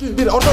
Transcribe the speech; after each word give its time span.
Bir 0.00 0.26
orta 0.26 0.50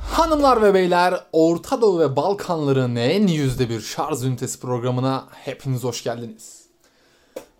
Hanımlar 0.00 0.62
ve 0.62 0.74
beyler, 0.74 1.20
Orta 1.32 1.80
Doğu 1.80 2.00
ve 2.00 2.16
Balkanların 2.16 2.96
en 2.96 3.26
yüzde 3.26 3.68
bir 3.68 3.80
şarj 3.80 4.24
ünitesi 4.24 4.60
programına 4.60 5.28
hepiniz 5.32 5.84
hoş 5.84 6.02
geldiniz. 6.02 6.66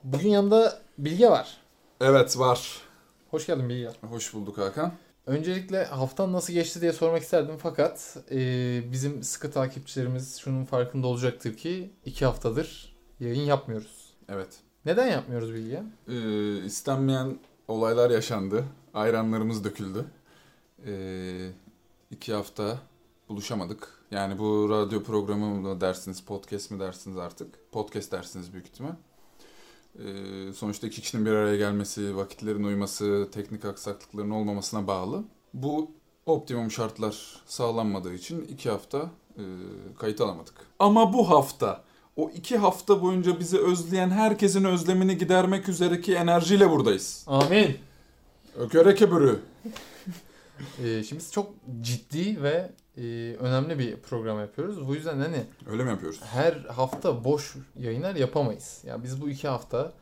Bugün 0.04 0.28
yanında 0.28 0.78
Bilge 0.98 1.30
var. 1.30 1.56
Evet 2.00 2.38
var. 2.38 2.80
Hoş 3.30 3.46
geldin 3.46 3.68
Bilge. 3.68 3.90
Hoş 4.08 4.34
bulduk 4.34 4.58
Hakan. 4.58 4.92
Öncelikle 5.26 5.84
haftan 5.84 6.32
nasıl 6.32 6.52
geçti 6.52 6.80
diye 6.80 6.92
sormak 6.92 7.22
isterdim 7.22 7.56
fakat 7.62 8.16
e, 8.30 8.38
bizim 8.92 9.22
sıkı 9.22 9.50
takipçilerimiz 9.50 10.36
şunun 10.36 10.64
farkında 10.64 11.06
olacaktır 11.06 11.56
ki 11.56 11.90
iki 12.04 12.24
haftadır 12.24 12.96
yayın 13.20 13.42
yapmıyoruz. 13.42 14.14
Evet. 14.28 14.48
Neden 14.86 15.06
yapmıyoruz 15.06 15.54
Bilge? 15.54 15.82
Ee, 16.08 16.64
istenmeyen 16.64 17.38
olaylar 17.68 18.10
yaşandı. 18.10 18.64
Ayranlarımız 18.94 19.64
döküldü. 19.64 20.04
Ee, 20.86 21.50
iki 22.10 22.34
hafta 22.34 22.78
buluşamadık. 23.28 23.88
Yani 24.10 24.38
bu 24.38 24.68
radyo 24.70 25.02
programı 25.02 25.46
mı 25.46 25.80
dersiniz, 25.80 26.20
podcast 26.20 26.70
mi 26.70 26.80
dersiniz 26.80 27.16
artık? 27.18 27.72
Podcast 27.72 28.12
dersiniz 28.12 28.52
büyük 28.52 28.66
ihtimal. 28.66 28.92
Ee, 29.98 30.52
sonuçta 30.52 30.86
iki 30.86 31.00
kişinin 31.02 31.26
bir 31.26 31.30
araya 31.30 31.56
gelmesi, 31.56 32.16
vakitlerin 32.16 32.64
uyması, 32.64 33.28
teknik 33.32 33.64
aksaklıkların 33.64 34.30
olmamasına 34.30 34.86
bağlı. 34.86 35.24
Bu 35.54 35.90
optimum 36.26 36.70
şartlar 36.70 37.42
sağlanmadığı 37.46 38.14
için 38.14 38.40
iki 38.44 38.70
hafta 38.70 39.10
e, 39.36 39.42
kayıt 39.98 40.20
alamadık. 40.20 40.54
Ama 40.78 41.12
bu 41.12 41.30
hafta 41.30 41.84
o 42.16 42.30
iki 42.30 42.56
hafta 42.56 43.02
boyunca 43.02 43.40
bizi 43.40 43.58
özleyen 43.58 44.10
herkesin 44.10 44.64
özlemini 44.64 45.18
gidermek 45.18 45.68
üzereki 45.68 46.14
enerjiyle 46.14 46.70
buradayız. 46.70 47.24
Amin. 47.26 47.78
Ököreke 48.56 49.10
bürü. 49.10 49.40
Ee, 50.84 51.02
şimdi 51.02 51.20
biz 51.20 51.32
çok 51.32 51.52
ciddi 51.80 52.42
ve 52.42 52.70
e, 52.96 53.02
önemli 53.40 53.78
bir 53.78 53.96
program 53.96 54.40
yapıyoruz. 54.40 54.88
Bu 54.88 54.94
yüzden 54.94 55.18
hani 55.18 55.44
Öyle 55.70 55.84
mi 55.84 55.90
yapıyoruz? 55.90 56.20
her 56.24 56.52
hafta 56.52 57.24
boş 57.24 57.54
yayınlar 57.78 58.14
yapamayız. 58.14 58.80
Yani 58.86 59.04
biz 59.04 59.22
bu 59.22 59.30
iki 59.30 59.48
hafta 59.48 59.92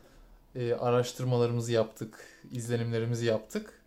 e, 0.54 0.74
araştırmalarımızı 0.74 1.72
yaptık, 1.72 2.26
izlenimlerimizi 2.50 3.26
yaptık 3.26 3.80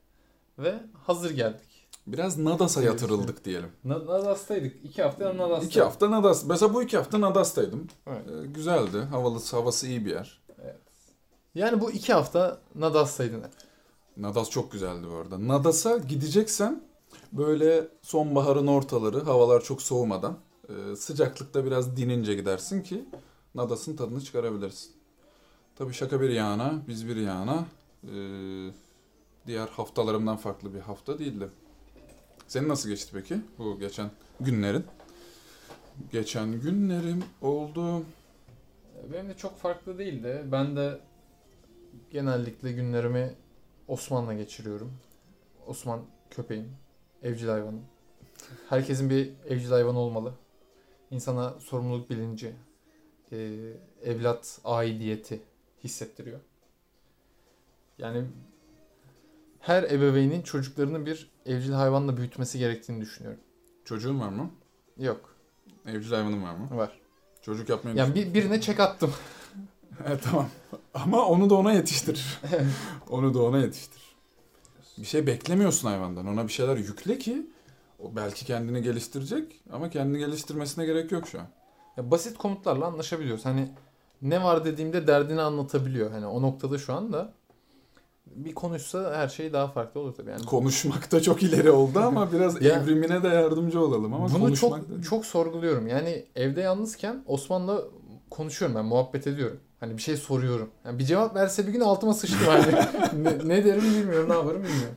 ve 0.60 0.74
hazır 1.06 1.32
geldik. 1.32 1.67
Biraz 2.08 2.38
Nadas'a 2.38 2.82
yatırıldık 2.84 3.46
diyelim. 3.46 3.70
Na- 3.84 4.06
Nadas'taydık. 4.06 4.86
İki 4.86 5.04
hafta 5.04 5.38
Nadas'taydık. 5.38 5.68
İki 5.72 5.82
hafta 5.82 6.12
Nadas. 6.12 6.46
Mesela 6.46 6.74
bu 6.74 6.84
iki 6.84 6.98
hafta 6.98 7.22
Nadas'taydım. 7.22 7.88
Evet. 8.08 8.26
Ee, 8.28 8.48
güzeldi. 8.48 8.98
Havalı, 8.98 9.40
havası 9.52 9.88
iyi 9.88 10.06
bir 10.06 10.12
yer. 10.12 10.42
Yani 11.56 11.82
bu 11.82 11.92
iki 11.92 12.14
hafta 12.14 12.60
Nadas'taydın. 12.76 13.44
Nadas 14.18 14.50
çok 14.50 14.72
güzeldi 14.72 15.08
bu 15.12 15.16
arada. 15.16 15.48
Nadas'a 15.48 15.98
gideceksen 15.98 16.84
böyle 17.32 17.88
sonbaharın 18.02 18.68
ortaları 18.68 19.24
havalar 19.24 19.64
çok 19.64 19.82
soğumadan 19.82 20.38
e, 20.70 20.96
sıcaklıkta 20.96 21.66
biraz 21.66 21.98
dinince 21.98 22.34
gidersin 22.34 22.82
ki 22.82 23.06
Nadas'ın 23.56 23.96
tadını 23.96 24.22
çıkarabilirsin. 24.22 24.92
Tabii 25.76 25.94
şaka 25.94 26.22
bir 26.22 26.30
yana, 26.30 26.74
biz 26.88 27.08
bir 27.08 27.16
yana 27.16 27.66
e, 28.04 28.16
diğer 29.48 29.68
haftalarımdan 29.68 30.38
farklı 30.38 30.74
bir 30.74 30.80
hafta 30.80 31.20
değildi. 31.20 31.50
Senin 32.48 32.70
nasıl 32.70 32.90
geçti 32.90 33.12
peki 33.14 33.38
bu 33.58 33.80
geçen 33.80 34.12
günlerin? 34.40 34.86
Geçen 36.12 36.62
günlerim 36.62 37.24
oldu. 37.42 38.06
Benim 39.14 39.30
de 39.30 39.38
çok 39.38 39.58
farklı 39.58 39.98
değildi. 39.98 40.44
Ben 40.52 40.76
de 40.76 41.00
genellikle 42.12 42.72
günlerimi 42.72 43.36
Osman'la 43.88 44.34
geçiriyorum. 44.34 44.94
Osman 45.66 46.02
köpeğim, 46.30 46.76
evcil 47.24 47.48
hayvanım. 47.48 47.82
Herkesin 48.70 49.10
bir 49.10 49.32
evcil 49.48 49.70
hayvanı 49.70 50.00
olmalı. 50.00 50.34
İnsana 51.12 51.60
sorumluluk 51.60 52.10
bilinci, 52.10 52.54
evlat 54.04 54.60
aidiyeti 54.64 55.42
hissettiriyor. 55.84 56.40
Yani 57.98 58.26
her 59.68 59.84
ebeveynin 59.84 60.42
çocuklarını 60.42 61.06
bir 61.06 61.30
evcil 61.46 61.72
hayvanla 61.72 62.18
büyütmesi 62.18 62.60
gerektiğini 62.60 63.02
düşünüyorum. 63.02 63.40
Çocuğun 63.86 64.20
var 64.20 64.30
mı? 64.30 64.52
Yok, 64.98 65.36
Evcil 65.86 66.12
hayvanın 66.12 66.44
var 66.44 66.56
mı? 66.56 66.78
var. 66.78 67.00
Çocuk 67.42 67.70
yapmayı 67.70 67.98
Yani 67.98 68.16
bir, 68.16 68.34
birine 68.34 68.62
çek 68.62 68.80
attım. 68.80 69.14
Evet 70.08 70.24
tamam. 70.24 70.50
Ama 70.94 71.26
onu 71.26 71.50
da 71.50 71.56
ona 71.56 71.74
yetiştir. 71.74 72.40
onu 73.10 73.34
da 73.34 73.44
ona 73.44 73.58
yetiştir. 73.58 74.02
Bir 74.98 75.06
şey 75.06 75.28
beklemiyorsun 75.28 75.88
hayvandan. 75.88 76.28
Ona 76.28 76.48
bir 76.48 76.54
şeyler 76.54 76.78
yükle 76.78 77.18
ki 77.18 77.48
o 78.00 78.16
belki 78.16 78.46
kendini 78.46 78.82
geliştirecek 78.82 79.62
ama 79.72 79.90
kendini 79.90 80.20
geliştirmesine 80.20 80.86
gerek 80.86 81.12
yok 81.12 81.28
şu 81.28 81.40
an. 81.40 81.48
Ya 81.98 82.12
basit 82.12 82.38
komutlarla 82.38 82.86
anlaşabiliyoruz. 82.86 83.46
Hani 83.46 83.70
ne 84.22 84.44
var 84.44 84.66
dediğimde 84.66 85.08
derdini 85.08 85.42
anlatabiliyor. 85.42 86.12
Hani 86.12 86.26
o 86.26 86.42
noktada 86.42 86.78
şu 86.78 86.94
anda 86.94 87.34
bir 88.36 88.54
konuşsa 88.54 89.16
her 89.16 89.28
şey 89.28 89.54
daha 89.54 89.68
farklı 89.68 90.02
olur 90.02 90.14
tabii. 90.14 90.30
Yani 90.30 90.46
Konuşmak 90.46 91.12
da 91.12 91.22
çok 91.22 91.44
ileri 91.44 91.72
oldu 91.72 92.00
ama 92.00 92.32
biraz 92.34 92.62
Ya- 92.62 92.82
evrimine 92.82 93.24
de 93.24 93.28
yardımcı 93.28 93.82
olalım 93.82 94.14
ama 94.14 94.34
bunu 94.34 94.56
çok 94.56 94.90
da... 94.90 95.02
çok 95.02 95.26
sorguluyorum. 95.26 95.88
Yani 95.88 96.26
evde 96.36 96.62
yalnızken 96.62 97.24
Osman'la 97.26 97.82
konuşuyorum 98.30 98.76
ben, 98.78 98.86
muhabbet 98.86 99.28
ediyorum. 99.28 99.60
Hani 99.80 99.98
bir 99.98 100.02
şey 100.02 100.18
soruyorum. 100.18 100.70
Yani 100.86 101.00
bir 101.00 101.04
cevap 101.06 101.36
verse 101.36 101.68
bir 101.68 101.72
gün 101.72 101.80
altıma 101.82 102.14
sıçtım 102.14 102.48
hani. 102.48 102.74
ne, 103.24 103.48
ne 103.48 103.66
derim 103.66 103.84
bilmiyorum, 103.84 104.30
ne 104.30 104.34
yaparım 104.34 104.64
bilmiyorum. 104.64 104.96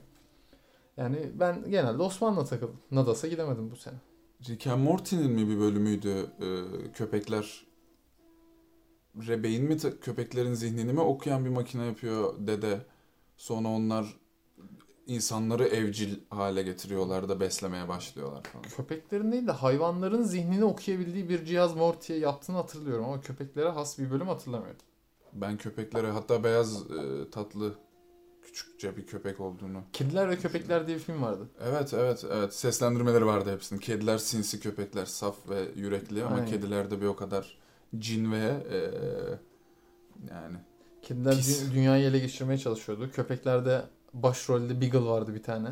Yani 0.96 1.16
ben 1.34 1.70
genelde 1.70 2.02
Osman'la 2.02 2.44
takıldım. 2.44 2.80
Nadas'a 2.90 3.28
gidemedim 3.28 3.70
bu 3.70 3.76
sene. 3.76 3.94
Rick 4.48 4.66
and 4.66 4.82
Morty'nin 4.82 5.30
mi 5.30 5.48
bir 5.48 5.60
bölümüydü 5.60 6.26
e, 6.40 6.46
köpekler 6.92 7.66
Rebeğin 9.16 9.64
mi 9.64 9.76
köpeklerin 10.00 10.54
zihnini 10.54 10.92
mi 10.92 11.00
okuyan 11.00 11.44
bir 11.44 11.50
makine 11.50 11.86
yapıyor 11.86 12.34
dede. 12.38 12.80
Sonra 13.40 13.68
onlar 13.68 14.06
insanları 15.06 15.64
evcil 15.64 16.18
hale 16.30 16.62
getiriyorlar 16.62 17.28
da 17.28 17.40
beslemeye 17.40 17.88
başlıyorlar 17.88 18.42
falan. 18.44 18.64
Köpeklerin 18.64 19.32
değil 19.32 19.46
de 19.46 19.52
hayvanların 19.52 20.22
zihnini 20.22 20.64
okuyabildiği 20.64 21.28
bir 21.28 21.44
cihaz 21.44 21.76
Morty'ye 21.76 22.18
yaptığını 22.18 22.56
hatırlıyorum 22.56 23.04
ama 23.04 23.20
köpeklere 23.20 23.68
has 23.68 23.98
bir 23.98 24.10
bölüm 24.10 24.28
hatırlamıyorum. 24.28 24.80
Ben 25.32 25.56
köpeklere 25.56 26.10
hatta 26.10 26.44
beyaz 26.44 26.90
e, 26.90 27.30
tatlı 27.30 27.74
küçükçe 28.42 28.96
bir 28.96 29.06
köpek 29.06 29.40
olduğunu. 29.40 29.82
Kediler 29.92 30.30
ve 30.30 30.38
Köpekler 30.38 30.86
diye 30.86 30.96
bir 30.96 31.02
film 31.02 31.22
vardı. 31.22 31.48
Evet 31.60 31.94
evet 31.94 32.24
evet 32.32 32.54
seslendirmeleri 32.54 33.26
vardı 33.26 33.52
hepsinin. 33.52 33.80
Kediler 33.80 34.18
sinsi 34.18 34.60
köpekler 34.60 35.06
saf 35.06 35.48
ve 35.48 35.68
yürekli 35.74 36.24
ama 36.24 36.34
Aynen. 36.34 36.46
kedilerde 36.46 37.00
bir 37.00 37.06
o 37.06 37.16
kadar 37.16 37.58
cin 37.98 38.32
ve 38.32 38.66
e, 38.70 38.78
yani 40.30 40.56
Kediler 41.02 41.36
Pis. 41.36 41.62
dü- 41.62 41.74
dünyayı 41.74 42.04
ele 42.06 42.18
geçirmeye 42.18 42.58
çalışıyordu. 42.58 43.10
Köpeklerde 43.12 43.82
başrolde 44.14 44.80
Beagle 44.80 45.04
vardı 45.04 45.34
bir 45.34 45.42
tane. 45.42 45.68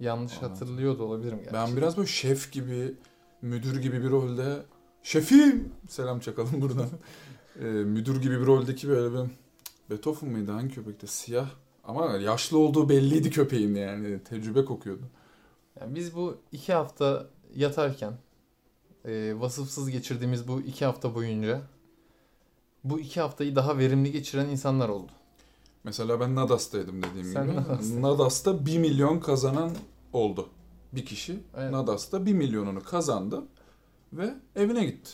Yanlış 0.00 0.32
Anladım. 0.32 0.50
hatırlıyor 0.50 0.98
da 0.98 1.02
olabilirim 1.02 1.38
gerçi. 1.38 1.52
Ben 1.54 1.76
biraz 1.76 1.96
böyle 1.96 2.08
şef 2.08 2.52
gibi, 2.52 2.94
müdür 3.42 3.82
gibi 3.82 4.02
bir 4.02 4.10
rolde 4.10 4.56
şefim 5.02 5.72
selam 5.88 6.20
çakalım 6.20 6.50
buradan. 6.60 6.88
Ee, 7.60 7.64
müdür 7.64 8.22
gibi 8.22 8.40
bir 8.40 8.46
roldeki 8.46 8.88
böyle 8.88 9.12
bir 9.24 9.30
Beethoven 9.90 10.30
mıydı 10.30 10.52
hangi 10.52 10.74
köpekte 10.74 11.06
siyah 11.06 11.50
ama 11.84 12.06
yaşlı 12.16 12.58
olduğu 12.58 12.88
belliydi 12.88 13.30
köpeğin 13.30 13.74
yani 13.74 14.22
tecrübe 14.24 14.64
kokuyordu. 14.64 15.02
Yani 15.80 15.94
biz 15.94 16.14
bu 16.16 16.36
iki 16.52 16.72
hafta 16.72 17.26
yatarken 17.54 18.12
e, 19.04 19.34
vasıfsız 19.36 19.90
geçirdiğimiz 19.90 20.48
bu 20.48 20.60
iki 20.60 20.84
hafta 20.84 21.14
boyunca 21.14 21.60
bu 22.90 23.00
iki 23.00 23.20
haftayı 23.20 23.56
daha 23.56 23.78
verimli 23.78 24.12
geçiren 24.12 24.48
insanlar 24.48 24.88
oldu. 24.88 25.12
Mesela 25.84 26.20
ben 26.20 26.34
Nadas'taydım 26.34 27.02
dediğim 27.02 27.32
Sen 27.32 27.46
gibi. 27.46 27.56
Nadas'taydın. 27.56 28.02
Nadas'ta 28.02 28.66
1 28.66 28.78
milyon 28.78 29.20
kazanan 29.20 29.70
oldu. 30.12 30.48
Bir 30.92 31.06
kişi 31.06 31.40
Evet. 31.56 31.70
Nadas'ta 31.72 32.26
1 32.26 32.32
milyonunu 32.32 32.82
kazandı 32.82 33.42
ve 34.12 34.34
evine 34.56 34.84
gitti. 34.84 35.10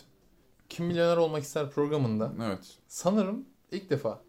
Kim 0.69 0.87
Milyoner 0.87 1.17
Olmak 1.17 1.43
ister 1.43 1.71
programında 1.71 2.33
Evet. 2.43 2.79
sanırım 2.89 3.45
ilk 3.73 3.91
defa 3.91 4.21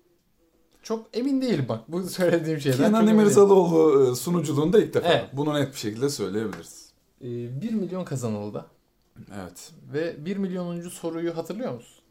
çok 0.83 1.07
emin 1.13 1.41
değilim 1.41 1.65
bak 1.69 1.79
bu 1.87 2.03
söylediğim 2.03 2.59
şeyden. 2.59 2.77
Kenan. 2.77 3.07
İmirzalıoğlu 3.07 4.11
e, 4.11 4.15
sunuculuğunda 4.15 4.79
ilk 4.83 4.93
defa. 4.93 5.07
Evet. 5.07 5.29
Bunu 5.33 5.53
net 5.53 5.73
bir 5.73 5.77
şekilde 5.77 6.09
söyleyebiliriz. 6.09 6.89
E, 7.21 7.61
1 7.61 7.73
milyon 7.73 8.05
kazanıldı 8.05 8.65
Evet. 9.35 9.71
ve 9.93 10.25
1 10.25 10.37
milyonuncu 10.37 10.89
soruyu 10.89 11.37
hatırlıyor 11.37 11.73
musun? 11.73 12.04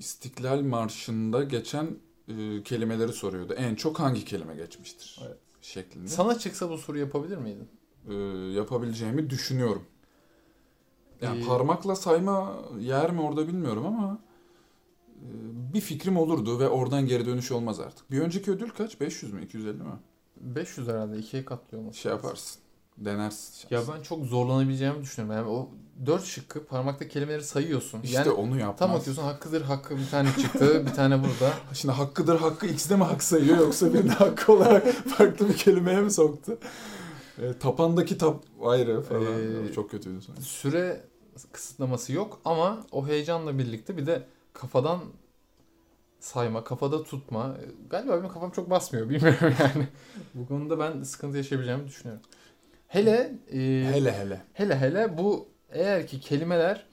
İstiklal 0.00 0.60
Marşı'nda 0.60 1.44
geçen 1.44 1.86
e, 2.28 2.62
kelimeleri 2.62 3.12
soruyordu. 3.12 3.52
En 3.52 3.74
çok 3.74 4.00
hangi 4.00 4.24
kelime 4.24 4.54
geçmiştir? 4.54 5.20
Evet. 5.26 5.38
Şeklinde. 5.62 6.08
Sana 6.08 6.38
çıksa 6.38 6.70
bu 6.70 6.78
soruyu 6.78 7.02
yapabilir 7.04 7.36
miydin? 7.36 7.68
E, 8.08 8.14
yapabileceğimi 8.52 9.30
düşünüyorum. 9.30 9.84
Yani 11.22 11.42
Ee, 11.42 11.46
parmakla 11.46 11.96
sayma 11.96 12.56
yer 12.78 13.10
mi 13.10 13.20
orada 13.20 13.48
bilmiyorum 13.48 13.86
ama 13.86 14.18
bir 15.74 15.80
fikrim 15.80 16.16
olurdu 16.16 16.58
ve 16.60 16.68
oradan 16.68 17.06
geri 17.06 17.26
dönüş 17.26 17.52
olmaz 17.52 17.80
artık. 17.80 18.10
Bir 18.10 18.20
önceki 18.20 18.50
ödül 18.50 18.68
kaç? 18.70 19.00
500 19.00 19.32
mü? 19.32 19.44
250 19.44 19.82
mi? 19.82 19.90
500 20.36 20.88
herhalde 20.88 21.18
ikiye 21.18 21.44
katlıyor 21.44 21.82
olması 21.82 21.98
Şey 21.98 22.12
yaparsın. 22.12 22.62
Denersin. 23.00 23.68
Ya 23.70 23.80
ben 23.96 24.02
çok 24.02 24.24
zorlanabileceğimi 24.24 25.02
düşünüyorum. 25.02 25.36
Yani 25.38 25.56
o 25.56 25.68
dört 26.06 26.24
şıkkı 26.24 26.66
parmakta 26.66 27.08
kelimeleri 27.08 27.44
sayıyorsun. 27.44 28.00
İşte 28.02 28.18
yani 28.18 28.30
onu 28.30 28.58
yapmaz. 28.58 28.78
tam 28.78 28.90
atıyorsun 28.90 29.22
hakkıdır 29.22 29.62
hakkı 29.62 29.96
bir 29.98 30.08
tane 30.10 30.28
çıktı 30.40 30.86
bir 30.86 30.94
tane 30.94 31.18
burada. 31.18 31.52
Şimdi 31.72 31.94
hakkıdır 31.94 32.38
hakkı 32.40 32.66
X'de 32.66 32.96
mi 32.96 33.04
hak 33.04 33.22
sayıyor 33.22 33.58
yoksa 33.58 33.94
bir 33.94 34.04
de 34.04 34.08
hakkı 34.08 34.52
olarak 34.52 34.86
farklı 34.92 35.48
bir 35.48 35.56
kelimeye 35.56 36.00
mi 36.00 36.10
soktu? 36.10 36.58
E, 37.42 37.58
tapandaki 37.58 38.18
tap 38.18 38.44
ayrı 38.64 39.02
falan. 39.02 39.66
Ee, 39.68 39.72
Çok 39.72 39.90
kötüydü 39.90 40.20
sonra. 40.22 40.40
Süre 40.40 41.04
kısıtlaması 41.52 42.12
yok 42.12 42.40
ama 42.44 42.86
o 42.92 43.06
heyecanla 43.06 43.58
birlikte 43.58 43.96
bir 43.96 44.06
de 44.06 44.26
kafadan 44.52 45.00
sayma, 46.20 46.64
kafada 46.64 47.02
tutma. 47.02 47.56
Galiba 47.90 48.18
benim 48.18 48.28
kafam 48.28 48.50
çok 48.50 48.70
basmıyor 48.70 49.08
bilmiyorum 49.08 49.54
yani. 49.60 49.88
Bu 50.34 50.48
konuda 50.48 50.78
ben 50.78 51.02
sıkıntı 51.02 51.36
yaşayabileceğimi 51.36 51.86
düşünüyorum. 51.86 52.22
Hele 52.90 53.32
e, 53.52 53.58
Hele 53.92 54.12
hele. 54.12 54.40
hele 54.52 54.76
hele 54.76 55.18
bu 55.18 55.48
eğer 55.70 56.06
ki 56.06 56.20
kelimeler 56.20 56.84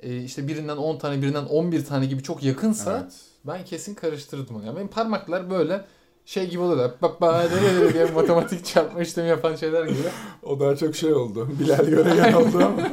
e, 0.00 0.22
işte 0.22 0.48
birinden 0.48 0.76
10 0.76 0.98
tane 0.98 1.22
birinden 1.22 1.44
11 1.44 1.84
tane 1.84 2.06
gibi 2.06 2.22
çok 2.22 2.42
yakınsa 2.42 3.00
Evet. 3.02 3.14
ben 3.44 3.64
kesin 3.64 3.94
karıştırdım 3.94 4.56
onu. 4.56 4.66
Yani 4.66 4.76
benim 4.76 4.88
parmaklar 4.88 5.50
böyle 5.50 5.84
şey 6.24 6.50
gibi 6.50 6.62
oluyorlar. 6.62 6.92
Bak 7.02 7.20
bak 7.20 7.50
diye 7.94 8.04
matematik 8.14 8.64
çarpma 8.64 9.02
işlemi 9.02 9.28
yapan 9.28 9.56
şeyler 9.56 9.86
gibi. 9.86 9.98
O 10.42 10.60
daha 10.60 10.76
çok 10.76 10.96
şey 10.96 11.12
oldu. 11.12 11.48
Bilal 11.60 11.84
Göregen 11.86 12.32
oldu 12.32 12.58
ama. 12.58 12.92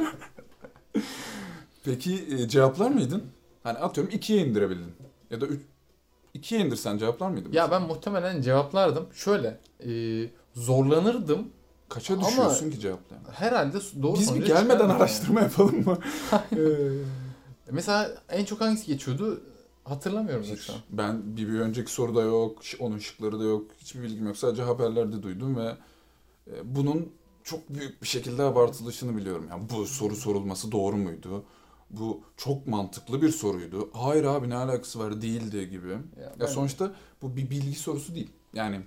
Peki 1.84 2.24
e, 2.38 2.48
cevaplar 2.48 2.90
mıydın? 2.90 3.22
Hani 3.62 3.78
atıyorum 3.78 4.12
ikiye 4.14 4.46
indirebildin. 4.46 4.92
Ya 5.30 5.40
da 5.40 5.46
üç, 5.46 5.60
ikiye 6.34 6.60
indirsen 6.60 6.98
cevaplar 6.98 7.30
mıydın? 7.30 7.52
Ya 7.52 7.70
ben 7.70 7.82
muhtemelen 7.82 8.42
cevaplardım. 8.42 9.06
Şöyle 9.14 9.58
e, 9.86 9.90
zorlanırdım. 10.54 11.48
Kaça 11.92 12.14
Ama- 12.14 12.26
düşüyorsun 12.28 12.70
ki 12.70 12.80
cevaplayana? 12.80 13.28
Herhalde 13.32 13.78
doğru 14.02 14.20
Biz 14.20 14.34
bir 14.34 14.40
gelmeden 14.46 14.62
çıkardım 14.62 14.88
yani. 14.88 14.92
araştırma 14.98 15.40
yapalım 15.40 15.84
mı? 15.84 15.98
Ee, 16.52 16.58
Mesela 17.70 18.10
en 18.28 18.44
çok 18.44 18.60
hangisi 18.60 18.86
geçiyordu 18.86 19.42
hatırlamıyorum 19.84 20.44
Hiç. 20.44 20.60
şu 20.60 20.72
an. 20.72 20.78
Ben 20.90 21.36
bir, 21.36 21.48
bir 21.48 21.60
önceki 21.60 21.92
soruda 21.92 22.22
yok, 22.22 22.62
onun 22.80 22.98
şıkları 22.98 23.40
da 23.40 23.44
yok. 23.44 23.70
Hiçbir 23.78 24.02
bilgim 24.02 24.26
yok. 24.26 24.36
Sadece 24.36 24.62
haberlerde 24.62 25.22
duydum 25.22 25.56
ve 25.56 25.76
e, 26.50 26.52
bunun 26.76 27.12
çok 27.44 27.68
büyük 27.74 28.02
bir 28.02 28.08
şekilde 28.08 28.42
abartılışını 28.42 29.16
biliyorum. 29.16 29.46
Yani 29.50 29.62
bu 29.70 29.86
soru 29.86 30.16
sorulması 30.16 30.72
doğru 30.72 30.96
muydu? 30.96 31.44
Bu 31.90 32.20
çok 32.36 32.66
mantıklı 32.66 33.22
bir 33.22 33.30
soruydu. 33.30 33.90
Hayır 33.92 34.24
abi 34.24 34.50
ne 34.50 34.56
alakası 34.56 34.98
var 34.98 35.22
değildi 35.22 35.70
gibi. 35.70 35.90
Ya 36.20 36.32
Ya 36.40 36.46
sonuçta 36.48 36.92
bu 37.22 37.36
bir 37.36 37.50
bilgi 37.50 37.74
sorusu 37.78 38.14
değil. 38.14 38.30
Yani 38.54 38.80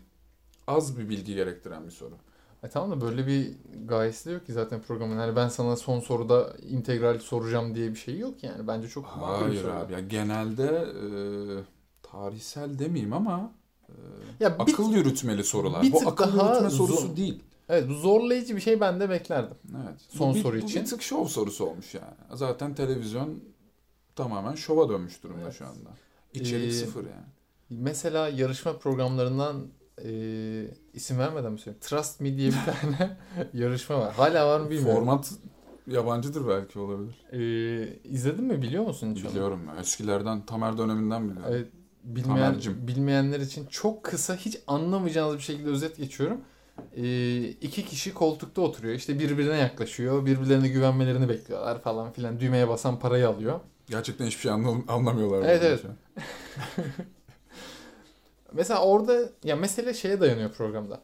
az 0.68 0.98
bir 0.98 1.10
bilgi 1.10 1.36
gerektiren 1.36 1.86
bir 1.86 1.92
soru. 1.92 2.16
E 2.65 2.69
tamam 2.69 2.91
da 2.91 3.06
böyle 3.06 3.27
bir 3.27 3.51
gayesi 3.85 4.29
de 4.29 4.33
yok 4.33 4.45
ki 4.45 4.53
zaten 4.53 4.81
programın. 4.81 5.17
Hani 5.17 5.35
ben 5.35 5.47
sana 5.47 5.75
son 5.75 6.00
soruda 6.00 6.53
integral 6.69 7.19
soracağım 7.19 7.75
diye 7.75 7.89
bir 7.91 7.95
şey 7.95 8.19
yok 8.19 8.44
yani. 8.44 8.67
Bence 8.67 8.88
çok 8.88 9.03
makul 9.17 9.45
bir 9.45 9.50
Hayır 9.50 9.62
soru. 9.62 9.71
abi. 9.71 9.94
Ya 9.94 10.00
genelde 10.00 10.65
e, 10.67 11.07
tarihsel 12.03 12.79
demeyeyim 12.79 13.13
ama 13.13 13.51
e, 13.89 13.94
Ya 14.39 14.59
bir, 14.59 14.63
akıl 14.73 14.91
yürütmeli 14.94 15.44
sorular. 15.44 15.81
bir 15.81 15.91
bu 15.91 16.07
akıl 16.07 16.38
daha 16.38 16.50
yürütme 16.50 16.69
sorusu 16.69 17.07
zor. 17.07 17.17
değil. 17.17 17.44
evet 17.69 17.89
bu 17.89 17.94
zorlayıcı 17.94 18.56
bir 18.56 18.62
şey 18.62 18.79
ben 18.81 19.00
de 19.00 19.09
beklerdim. 19.09 19.57
Evet. 19.85 20.00
Son 20.09 20.31
bu 20.31 20.35
bir, 20.35 20.41
soru 20.41 20.53
bu 20.53 20.59
için. 20.65 20.81
bir 20.81 20.88
tık 20.88 21.01
şov 21.01 21.25
sorusu 21.25 21.65
olmuş 21.65 21.94
yani. 21.94 22.13
Zaten 22.33 22.75
televizyon 22.75 23.44
tamamen 24.15 24.56
şova 24.56 24.89
dönmüş 24.89 25.23
durumda 25.23 25.41
Evet. 25.44 25.56
şu 25.57 25.65
anda. 25.65 25.89
İçerik 26.33 26.69
Ee, 26.69 26.71
sıfır 26.73 27.03
yani. 27.03 27.25
Mesela 27.69 28.27
yarışma 28.29 28.77
programlarından 28.77 29.67
e, 30.03 30.09
isim 30.94 31.19
vermeden 31.19 31.51
mi 31.51 31.59
söyleyeyim? 31.59 31.80
Trust 31.81 32.21
Me 32.21 32.38
diye 32.38 32.50
bir 32.50 32.56
tane 32.81 33.18
yarışma 33.53 34.00
var. 34.00 34.13
Hala 34.13 34.47
var 34.47 34.59
mı 34.59 34.69
bilmiyorum. 34.69 34.95
Format 35.00 35.31
yabancıdır 35.88 36.47
belki 36.47 36.80
olabilir. 36.80 37.15
E, 37.31 37.39
izledin 38.03 38.44
mi 38.45 38.62
biliyor 38.62 38.83
musun 38.83 39.13
hiç 39.15 39.24
onu? 39.25 39.31
Biliyorum 39.31 39.62
ya. 39.68 39.81
Eskilerden 39.81 40.45
Tamer 40.45 40.77
döneminden 40.77 41.30
biliyorum. 41.30 41.51
Evet, 41.56 41.68
bilmeyen, 42.03 42.38
Tamer'cim. 42.45 42.88
bilmeyenler 42.88 43.39
için 43.39 43.65
çok 43.65 44.03
kısa 44.03 44.36
hiç 44.36 44.57
anlamayacağınız 44.68 45.36
bir 45.38 45.42
şekilde 45.44 45.69
özet 45.69 45.98
geçiyorum. 45.98 46.38
Ee, 46.98 47.44
iki 47.44 47.86
kişi 47.86 48.13
koltukta 48.13 48.62
oturuyor. 48.62 48.94
İşte 48.95 49.19
birbirine 49.19 49.57
yaklaşıyor. 49.57 50.25
Birbirlerine 50.25 50.68
güvenmelerini 50.68 51.30
bekliyorlar 51.30 51.81
falan 51.81 52.12
filan. 52.12 52.39
Düğmeye 52.39 52.68
basan 52.69 53.00
parayı 53.00 53.27
alıyor. 53.30 53.59
Gerçekten 53.89 54.25
hiçbir 54.25 54.41
şey 54.41 54.51
anlam- 54.51 54.83
anlamıyorlar. 54.88 55.41
Evet, 55.50 55.62
evet. 55.63 55.81
Mesela 58.56 58.81
orada 58.81 59.30
ya 59.44 59.56
mesele 59.56 59.94
şeye 59.94 60.19
dayanıyor 60.19 60.52
programda. 60.52 61.02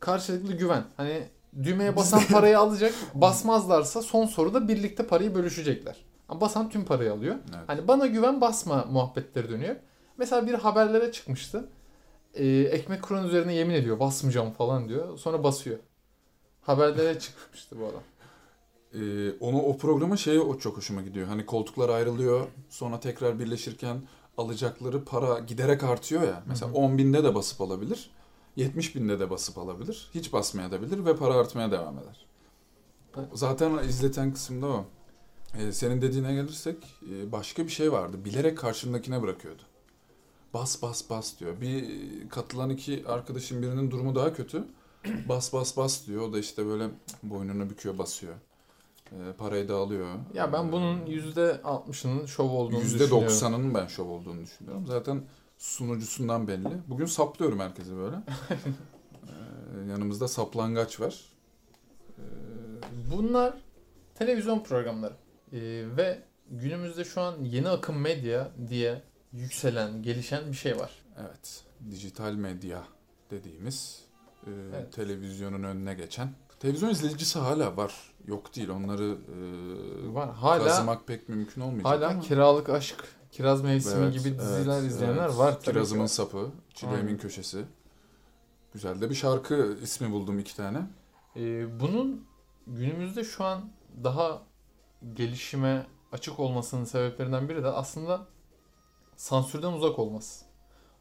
Karşılıklı 0.00 0.52
güven. 0.52 0.84
Hani 0.96 1.22
düğmeye 1.62 1.96
basan 1.96 2.22
parayı 2.32 2.58
alacak. 2.58 2.94
Basmazlarsa 3.14 4.02
son 4.02 4.26
soruda 4.26 4.68
birlikte 4.68 5.06
parayı 5.06 5.34
bölüşecekler. 5.34 5.96
Ama 6.28 6.40
basan 6.40 6.70
tüm 6.70 6.84
parayı 6.84 7.12
alıyor. 7.12 7.36
Evet. 7.44 7.64
Hani 7.66 7.88
bana 7.88 8.06
güven 8.06 8.40
basma 8.40 8.84
muhabbetleri 8.90 9.48
dönüyor. 9.48 9.76
Mesela 10.18 10.46
bir 10.46 10.54
haberlere 10.54 11.12
çıkmıştı. 11.12 11.68
Ee, 12.34 12.46
ekmek 12.46 13.02
kuran 13.02 13.26
üzerine 13.26 13.54
yemin 13.54 13.74
ediyor 13.74 14.00
basmayacağım 14.00 14.50
falan 14.50 14.88
diyor. 14.88 15.18
Sonra 15.18 15.44
basıyor. 15.44 15.78
Haberlere 16.62 17.18
çıkmıştı 17.18 17.76
bu 17.80 17.84
adam. 17.84 18.02
Ee, 18.94 19.32
onu 19.40 19.62
o 19.62 19.76
programın 19.76 20.16
şeyi 20.16 20.40
o 20.40 20.58
çok 20.58 20.76
hoşuma 20.76 21.02
gidiyor. 21.02 21.26
Hani 21.26 21.46
koltuklar 21.46 21.88
ayrılıyor. 21.88 22.46
Sonra 22.68 23.00
tekrar 23.00 23.38
birleşirken 23.38 23.96
alacakları 24.38 25.04
para 25.04 25.38
giderek 25.38 25.84
artıyor 25.84 26.22
ya. 26.22 26.42
Mesela 26.46 26.72
Hı 26.72 26.74
hı. 26.74 26.78
10 26.78 26.98
binde 26.98 27.24
de 27.24 27.34
basıp 27.34 27.60
alabilir. 27.60 28.10
70 28.56 28.96
binde 28.96 29.20
de 29.20 29.30
basıp 29.30 29.58
alabilir. 29.58 30.10
Hiç 30.14 30.32
basmaya 30.32 30.70
da 30.70 30.82
bilir 30.82 31.04
ve 31.04 31.16
para 31.16 31.34
artmaya 31.34 31.70
devam 31.70 31.98
eder. 31.98 32.26
Evet. 33.18 33.28
Zaten 33.34 33.78
izleten 33.78 34.32
kısımda 34.32 34.66
o. 34.66 34.84
Ee, 35.58 35.72
senin 35.72 36.02
dediğine 36.02 36.34
gelirsek 36.34 36.76
e, 37.10 37.32
başka 37.32 37.64
bir 37.64 37.70
şey 37.70 37.92
vardı. 37.92 38.24
Bilerek 38.24 38.58
karşındakine 38.58 39.22
bırakıyordu. 39.22 39.62
Bas 40.54 40.82
bas 40.82 41.10
bas 41.10 41.40
diyor. 41.40 41.60
Bir 41.60 41.88
katılan 42.28 42.70
iki 42.70 43.04
arkadaşın 43.06 43.62
birinin 43.62 43.90
durumu 43.90 44.14
daha 44.14 44.34
kötü. 44.34 44.64
Bas 45.28 45.52
bas 45.52 45.76
bas 45.76 46.06
diyor. 46.06 46.22
O 46.22 46.32
da 46.32 46.38
işte 46.38 46.66
böyle 46.66 46.88
boynunu 47.22 47.70
büküyor 47.70 47.98
basıyor. 47.98 48.34
Ee, 49.12 49.32
parayı 49.32 49.68
da 49.68 49.76
alıyor. 49.76 50.08
Ya 50.34 50.52
ben 50.52 50.72
bunun 50.72 51.06
%60'ının 51.06 52.26
şov 52.26 52.48
olduğunu 52.50 52.80
Yüzde 52.80 52.98
düşünüyorum. 52.98 53.22
doksanının 53.28 53.74
ben 53.74 53.86
şov 53.86 54.08
olduğunu 54.08 54.42
düşünüyorum. 54.42 54.86
Zaten 54.86 55.22
sunucusundan 55.58 56.48
belli. 56.48 56.68
Bugün 56.88 57.06
saplıyorum 57.06 57.60
herkesi 57.60 57.96
böyle. 57.96 58.16
Ee, 58.50 58.54
yanımızda 59.90 60.28
saplangaç 60.28 61.00
var. 61.00 61.20
Ee, 62.18 62.22
Bunlar 63.12 63.54
televizyon 64.14 64.62
programları. 64.62 65.14
Ee, 65.52 65.58
ve 65.96 66.22
günümüzde 66.50 67.04
şu 67.04 67.20
an 67.20 67.44
yeni 67.44 67.68
akım 67.68 68.00
medya 68.00 68.50
diye 68.68 69.02
yükselen, 69.32 70.02
gelişen 70.02 70.46
bir 70.46 70.56
şey 70.56 70.78
var. 70.78 70.90
evet, 71.20 71.64
dijital 71.90 72.32
medya 72.32 72.82
dediğimiz 73.30 74.04
e, 74.46 74.50
Evet. 74.74 74.92
televizyonun 74.92 75.62
önüne 75.62 75.94
geçen. 75.94 76.28
Televizyon 76.62 76.90
izleyicisi 76.90 77.38
hala 77.38 77.76
var. 77.76 77.94
Yok 78.26 78.56
değil. 78.56 78.68
Onları 78.68 79.04
e, 79.04 80.14
Var. 80.14 80.30
Hala 80.30 80.64
kazımak 80.64 81.06
pek 81.06 81.28
mümkün 81.28 81.60
olmayacak 81.60 81.92
hala 81.92 82.08
ama. 82.08 82.20
kiralık 82.20 82.68
aşk, 82.68 83.04
kiraz 83.30 83.62
mevsimi 83.62 84.04
Evet, 84.04 84.14
gibi 84.14 84.38
diziler 84.38 84.80
evet, 84.80 84.90
izleyenler 84.90 85.24
evet. 85.26 85.38
var 85.38 85.52
tabii 85.52 85.64
Kirazımın 85.64 86.06
ki. 86.06 86.12
sapı, 86.12 86.50
çileğimin 86.74 87.06
Aynen. 87.06 87.18
köşesi. 87.18 87.64
Güzel 88.72 89.00
de 89.00 89.10
bir 89.10 89.14
şarkı 89.14 89.78
ismi 89.82 90.12
buldum 90.12 90.38
iki 90.38 90.56
tane. 90.56 90.78
Ee, 91.36 91.80
bunun 91.80 92.26
günümüzde 92.66 93.24
şu 93.24 93.44
an 93.44 93.60
daha 94.04 94.42
gelişime 95.14 95.86
açık 96.12 96.40
olmasının 96.40 96.84
sebeplerinden 96.84 97.48
biri 97.48 97.62
de 97.64 97.68
aslında 97.68 98.26
sansürden 99.16 99.72
uzak 99.72 99.98
olması. 99.98 100.44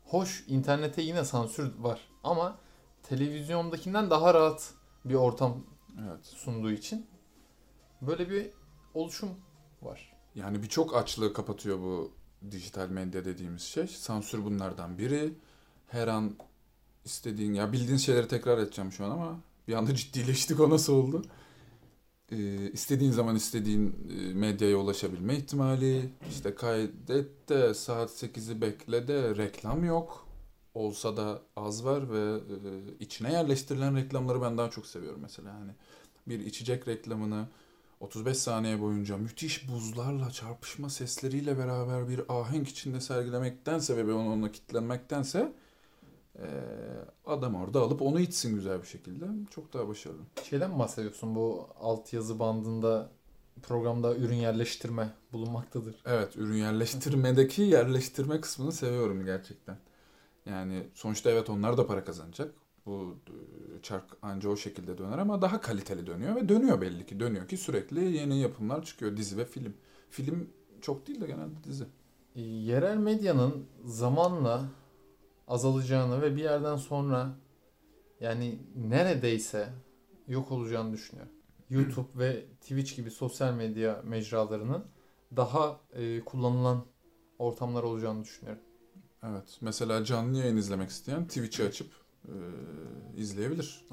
Hoş 0.05 0.43
internete 0.47 1.01
yine 1.01 1.25
sansür 1.25 1.71
var 1.79 1.99
ama 2.23 2.55
televizyondakinden 3.03 4.09
daha 4.09 4.33
rahat 4.33 4.73
bir 5.05 5.13
ortam 5.13 5.63
Evet. 6.09 6.25
sunduğu 6.25 6.71
için 6.71 7.05
böyle 8.01 8.29
bir 8.29 8.49
oluşum 8.93 9.29
var. 9.81 10.13
Yani 10.35 10.63
birçok 10.63 10.95
açlığı 10.95 11.33
kapatıyor 11.33 11.79
bu 11.79 12.11
dijital 12.51 12.89
medya 12.89 13.25
dediğimiz 13.25 13.61
şey. 13.61 13.87
Sansür 13.87 14.43
bunlardan 14.45 14.97
biri. 14.97 15.33
Her 15.87 16.07
an 16.07 16.33
istediğin, 17.05 17.53
ya 17.53 17.71
bildiğin 17.73 17.97
şeyleri 17.97 18.27
tekrar 18.27 18.57
edeceğim 18.57 18.91
şu 18.91 19.05
an 19.05 19.11
ama 19.11 19.39
bir 19.67 19.73
anda 19.73 19.95
ciddileştik 19.95 20.59
o 20.59 20.69
nasıl 20.69 20.93
oldu? 20.93 21.25
Ee, 22.31 22.71
istediğin 22.71 23.11
zaman 23.11 23.35
istediğin 23.35 23.95
e, 24.09 24.33
medyaya 24.33 24.77
ulaşabilme 24.77 25.35
ihtimali. 25.35 26.09
İşte 26.29 26.55
kaydet 26.55 27.49
de 27.49 27.73
saat 27.73 28.09
8'i 28.09 28.61
bekle 28.61 29.07
de 29.07 29.35
reklam 29.35 29.83
yok. 29.85 30.27
Olsa 30.73 31.17
da 31.17 31.41
az 31.55 31.85
var 31.85 32.11
ve 32.11 32.35
e, 32.35 32.97
içine 32.99 33.31
yerleştirilen 33.33 33.95
reklamları 33.95 34.41
ben 34.41 34.57
daha 34.57 34.69
çok 34.69 34.87
seviyorum 34.87 35.19
mesela. 35.21 35.53
Hani 35.53 35.71
bir 36.27 36.39
içecek 36.39 36.87
reklamını 36.87 37.47
35 37.99 38.37
saniye 38.37 38.81
boyunca 38.81 39.17
müthiş 39.17 39.69
buzlarla 39.69 40.31
çarpışma 40.31 40.89
sesleriyle 40.89 41.57
beraber 41.57 42.09
bir 42.09 42.21
ahenk 42.29 42.67
içinde 42.69 43.01
sergilemektense 43.01 43.97
ve 44.07 44.13
onunla 44.13 44.51
kitlenmektense 44.51 45.53
eee, 46.39 46.45
adam 47.25 47.55
orada 47.55 47.81
alıp 47.81 48.01
onu 48.01 48.19
içsin 48.19 48.55
güzel 48.55 48.81
bir 48.81 48.87
şekilde. 48.87 49.25
Çok 49.49 49.73
daha 49.73 49.87
başarılı. 49.87 50.21
Şeyden 50.49 50.71
mi 50.71 50.79
bahsediyorsun? 50.79 51.35
Bu 51.35 51.67
altyazı 51.79 52.39
bandında 52.39 53.09
programda 53.63 54.15
ürün 54.15 54.35
yerleştirme 54.35 55.13
bulunmaktadır. 55.33 55.95
Evet, 56.05 56.37
ürün 56.37 56.57
yerleştirmedeki 56.57 57.61
yerleştirme 57.61 58.41
kısmını 58.41 58.71
seviyorum 58.71 59.25
gerçekten. 59.25 59.77
Yani 60.45 60.87
sonuçta 60.93 61.31
evet 61.31 61.49
onlar 61.49 61.77
da 61.77 61.87
para 61.87 62.03
kazanacak. 62.03 62.53
Bu 62.85 63.17
e, 63.27 63.81
çark 63.81 64.03
anca 64.21 64.49
o 64.49 64.57
şekilde 64.57 64.97
döner 64.97 65.17
ama 65.17 65.41
daha 65.41 65.61
kaliteli 65.61 66.07
dönüyor 66.07 66.35
ve 66.35 66.49
dönüyor 66.49 66.81
belli 66.81 67.05
ki. 67.05 67.19
Dönüyor 67.19 67.47
ki 67.47 67.57
sürekli 67.57 68.17
yeni 68.17 68.39
yapımlar 68.39 68.83
çıkıyor 68.85 69.17
dizi 69.17 69.37
ve 69.37 69.45
film. 69.45 69.73
Film 70.09 70.49
çok 70.81 71.07
değil 71.07 71.21
de 71.21 71.27
genelde 71.27 71.63
dizi. 71.63 71.85
E, 72.35 72.41
Yerel 72.41 72.97
medyanın 72.97 73.65
zamanla 73.85 74.65
azalacağını 75.47 76.21
ve 76.21 76.35
bir 76.35 76.43
yerden 76.43 76.75
sonra 76.75 77.35
yani 78.19 78.59
neredeyse 78.75 79.69
yok 80.27 80.51
olacağını 80.51 80.93
düşünüyorum. 80.93 81.31
YouTube 81.69 82.19
ve 82.19 82.45
Twitch 82.61 82.95
gibi 82.95 83.11
sosyal 83.11 83.53
medya 83.53 84.01
mecralarının 84.05 84.85
daha 85.35 85.79
e, 85.93 86.19
kullanılan 86.25 86.85
ortamlar 87.39 87.83
olacağını 87.83 88.23
düşünüyorum. 88.23 88.63
Evet. 89.29 89.57
Mesela 89.61 90.03
canlı 90.03 90.37
yayın 90.37 90.57
izlemek 90.57 90.89
isteyen 90.89 91.27
Twitch'i 91.27 91.63
açıp 91.63 91.87
e, 92.25 92.35
izleyebilir. 93.17 93.85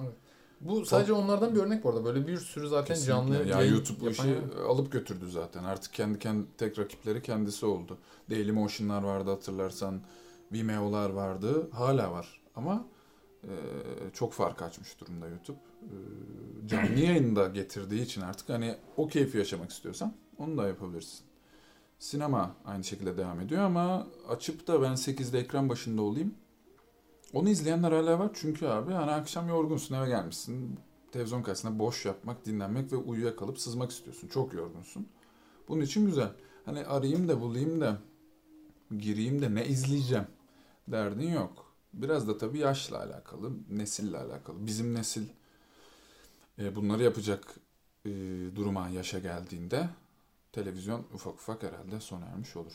Bu 0.61 0.87
sadece 0.87 1.13
onlardan 1.13 1.55
bir 1.55 1.61
örnek 1.61 1.85
bu 1.85 1.89
arada. 1.89 2.05
Böyle 2.05 2.27
bir 2.27 2.37
sürü 2.37 2.69
zaten 2.69 2.95
Kesinlikle. 2.95 3.13
canlı 3.13 3.35
ya 3.35 3.57
yayın 3.57 3.73
YouTube 3.73 4.01
bu 4.01 4.11
işi 4.11 4.39
alıp 4.69 4.93
götürdü 4.93 5.31
zaten. 5.31 5.65
Artık 5.65 5.93
kendi 5.93 6.19
kendi 6.19 6.47
tek 6.59 6.79
rakipleri 6.79 7.23
kendisi 7.23 7.67
oldu. 7.67 7.99
Dailymotion'lar 8.31 9.03
vardı 9.03 9.31
hatırlarsan. 9.31 10.01
Vimeo'lar 10.53 11.11
vardı. 11.11 11.71
Hala 11.71 12.13
var. 12.13 12.41
Ama 12.57 12.87
e, 13.43 13.53
çok 14.13 14.33
fark 14.33 14.63
açmış 14.63 15.01
durumda 15.01 15.29
YouTube. 15.29 15.59
E, 15.83 15.95
canlı 16.69 16.99
yayını 17.01 17.37
da 17.37 17.49
getirdiği 17.49 18.03
için 18.03 18.21
artık 18.21 18.49
hani 18.49 18.77
o 18.97 19.09
keyfi 19.09 19.39
yaşamak 19.39 19.71
istiyorsan 19.71 20.15
onu 20.39 20.59
da 20.59 20.69
yapabilirsin. 20.69 21.28
Sinema 21.99 22.57
aynı 22.65 22.85
şekilde 22.85 23.17
devam 23.17 23.41
ediyor 23.41 23.63
ama 23.63 24.07
açıp 24.29 24.67
da 24.67 24.83
ben 24.83 24.93
8'de 24.93 25.39
ekran 25.39 25.69
başında 25.69 26.03
olayım. 26.03 26.35
Onu 27.33 27.49
izleyenler 27.49 27.93
hala 27.93 28.19
var 28.19 28.31
çünkü 28.35 28.67
abi 28.67 28.93
hani 28.93 29.11
akşam 29.11 29.49
yorgunsun 29.49 29.95
eve 29.95 30.09
gelmişsin 30.09 30.79
televizyon 31.13 31.43
karşısında 31.43 31.79
boş 31.79 32.05
yapmak, 32.05 32.47
dinlenmek 32.47 32.93
ve 32.93 32.97
uyuyakalıp 32.97 33.61
sızmak 33.61 33.91
istiyorsun. 33.91 34.29
Çok 34.29 34.55
yorgunsun. 34.55 35.09
Bunun 35.69 35.81
için 35.81 36.07
güzel. 36.07 36.33
Hani 36.65 36.87
arayayım 36.87 37.29
da 37.29 37.41
bulayım 37.41 37.81
da 37.81 37.99
gireyim 38.99 39.43
de 39.43 39.55
ne 39.55 39.67
izleyeceğim 39.67 40.27
derdin 40.89 41.33
yok. 41.33 41.73
Biraz 41.93 42.29
da 42.29 42.39
tabii 42.39 42.59
yaşla 42.59 42.99
alakalı, 42.99 43.53
nesille 43.71 44.19
alakalı. 44.19 44.67
Bizim 44.67 44.95
nesil 44.95 45.27
e, 46.59 46.77
bunları 46.77 47.03
yapacak 47.03 47.55
e, 48.05 48.11
duruma, 48.57 48.89
yaşa 48.89 49.19
geldiğinde 49.19 49.89
televizyon 50.53 51.07
ufak 51.15 51.35
ufak 51.35 51.63
herhalde 51.63 52.01
sona 52.01 52.25
ermiş 52.25 52.57
olur. 52.57 52.73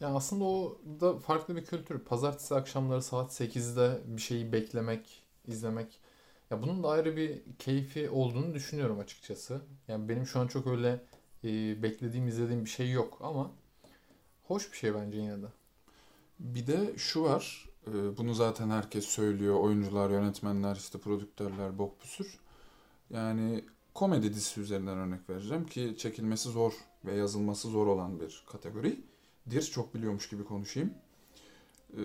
Ya 0.00 0.08
aslında 0.08 0.44
o 0.44 0.78
da 1.00 1.18
farklı 1.18 1.56
bir 1.56 1.64
kültür. 1.64 1.98
Pazartesi 1.98 2.54
akşamları 2.54 3.02
saat 3.02 3.40
8'de 3.40 4.00
bir 4.06 4.22
şeyi 4.22 4.52
beklemek, 4.52 5.22
izlemek. 5.46 6.00
Ya 6.50 6.62
bunun 6.62 6.82
da 6.82 6.88
ayrı 6.88 7.16
bir 7.16 7.42
keyfi 7.58 8.10
olduğunu 8.10 8.54
düşünüyorum 8.54 8.98
açıkçası. 8.98 9.60
Yani 9.88 10.08
benim 10.08 10.26
şu 10.26 10.40
an 10.40 10.46
çok 10.46 10.66
öyle 10.66 11.00
e, 11.44 11.82
beklediğim, 11.82 12.28
izlediğim 12.28 12.64
bir 12.64 12.70
şey 12.70 12.90
yok 12.90 13.18
ama 13.20 13.50
hoş 14.44 14.72
bir 14.72 14.76
şey 14.76 14.94
bence 14.94 15.18
yine 15.18 15.42
de. 15.42 15.46
Bir 16.38 16.66
de 16.66 16.98
şu 16.98 17.22
var, 17.22 17.68
e, 17.86 18.16
bunu 18.16 18.34
zaten 18.34 18.70
herkes 18.70 19.04
söylüyor, 19.04 19.60
oyuncular, 19.60 20.10
yönetmenler, 20.10 20.76
işte 20.76 20.98
prodüktörler, 20.98 21.78
bok 21.78 22.00
püsür. 22.00 22.38
Yani 23.10 23.64
komedi 23.94 24.34
dizisi 24.34 24.60
üzerinden 24.60 24.98
örnek 24.98 25.30
vereceğim 25.30 25.66
ki 25.66 25.94
çekilmesi 25.98 26.48
zor 26.48 26.72
ve 27.04 27.16
yazılması 27.16 27.68
zor 27.68 27.86
olan 27.86 28.20
bir 28.20 28.44
kategori. 28.46 29.00
Dir 29.50 29.62
çok 29.62 29.94
biliyormuş 29.94 30.28
gibi 30.28 30.44
konuşayım. 30.44 30.94
E, 31.92 32.02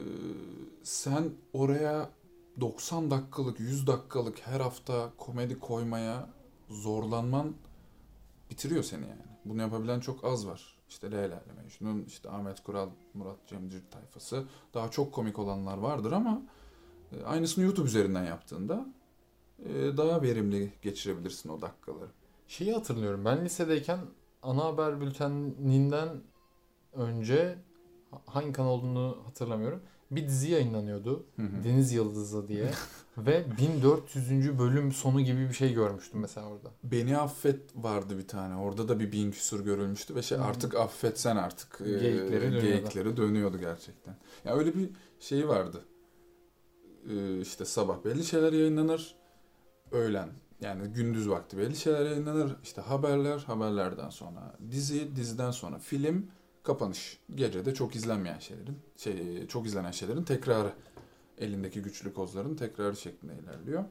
sen 0.84 1.30
oraya 1.54 2.10
90 2.60 3.12
dakikalık, 3.12 3.60
100 3.60 3.88
dakikalık 3.88 4.48
her 4.48 4.60
hafta 4.60 5.14
komedi 5.18 5.60
koymaya 5.60 6.30
zorlanman 6.70 7.56
bitiriyor 8.50 8.84
seni 8.84 9.02
yani. 9.04 9.22
Bunu 9.46 9.62
yapabilen 9.62 10.00
çok 10.00 10.26
az 10.26 10.48
var. 10.48 10.76
İşte 10.90 11.12
Leyla 11.12 11.44
ile 11.44 11.64
Mecnun, 11.64 12.04
işte 12.08 12.30
Ahmet 12.30 12.64
Kural, 12.64 12.90
Murat 13.14 13.48
Cemcir 13.48 13.84
tayfası. 13.92 14.44
Daha 14.74 14.92
çok 14.92 15.14
komik 15.14 15.40
olanlar 15.40 15.78
vardır 15.78 16.12
ama 16.12 16.42
e, 17.12 17.24
aynısını 17.24 17.64
YouTube 17.64 17.88
üzerinden 17.88 18.24
yaptığında 18.26 18.86
daha 19.98 20.22
verimli 20.22 20.74
geçirebilirsin 20.82 21.50
o 21.50 21.62
dakikaları. 21.62 22.10
Şeyi 22.48 22.74
hatırlıyorum. 22.74 23.26
Ben 23.26 23.46
lisedeyken 23.46 24.00
ana 24.42 24.64
haber 24.66 25.02
bülteninden 25.02 26.10
önce 26.94 27.58
hangi 28.26 28.52
kanal 28.52 28.70
olduğunu 28.70 29.18
hatırlamıyorum. 29.26 29.82
Bir 30.12 30.28
dizi 30.28 30.52
yayınlanıyordu. 30.52 31.26
Hı 31.36 31.42
hı. 31.42 31.64
Deniz 31.64 31.92
Yıldızı 31.94 32.48
diye. 32.48 32.72
Ve 33.18 33.46
1400. 33.58 34.60
bölüm 34.60 34.92
sonu 34.92 35.22
gibi 35.22 35.50
bir 35.50 35.54
şey 35.54 35.74
görmüştüm 35.74 36.20
mesela 36.20 36.48
orada. 36.48 36.70
Beni 36.84 37.18
affet 37.18 37.60
vardı 37.76 38.18
bir 38.18 38.28
tane. 38.28 38.56
Orada 38.56 38.88
da 38.88 39.00
bir 39.00 39.12
bin 39.12 39.32
küsur 39.32 39.66
görülmüştü 39.66 40.16
ve 40.16 40.22
şey 40.22 40.38
artık 40.38 40.76
affetsen 40.76 41.36
artık 41.36 41.82
e, 41.82 41.90
Geyikleri 41.90 42.42
dönüyordu. 42.42 42.66
geyikleri 42.66 43.18
dönüyordu 43.18 43.58
gerçekten. 43.60 44.16
Ya 44.46 44.56
öyle 44.56 44.76
bir 44.76 44.90
şey 45.20 45.48
vardı. 45.48 45.82
E, 47.10 47.42
işte 47.42 47.66
sabah 47.66 48.06
belli 48.06 48.24
şeyler 48.24 48.54
yayınlanır. 48.54 49.16
Öğlen 49.96 50.30
yani 50.62 50.88
gündüz 50.88 51.30
vakti 51.30 51.58
belli 51.58 51.76
şeyler 51.76 52.06
yayınlanır. 52.06 52.56
İşte 52.64 52.82
haberler, 52.82 53.40
haberlerden 53.40 54.10
sonra 54.10 54.56
dizi, 54.72 55.16
diziden 55.16 55.52
sonra 55.52 55.80
film, 55.80 56.28
kapanış. 56.64 57.20
Gecede 57.36 57.74
çok 57.74 57.96
izlenmeyen 57.96 58.40
şeylerin, 58.40 58.78
şey 58.98 59.48
çok 59.48 59.68
izlenen 59.68 59.92
şeylerin 59.92 60.24
tekrarı. 60.24 60.74
Elindeki 61.38 61.82
güçlü 61.82 62.14
kozların 62.14 62.56
tekrarı 62.56 62.96
şeklinde 62.96 63.34
ilerliyor. 63.44 63.84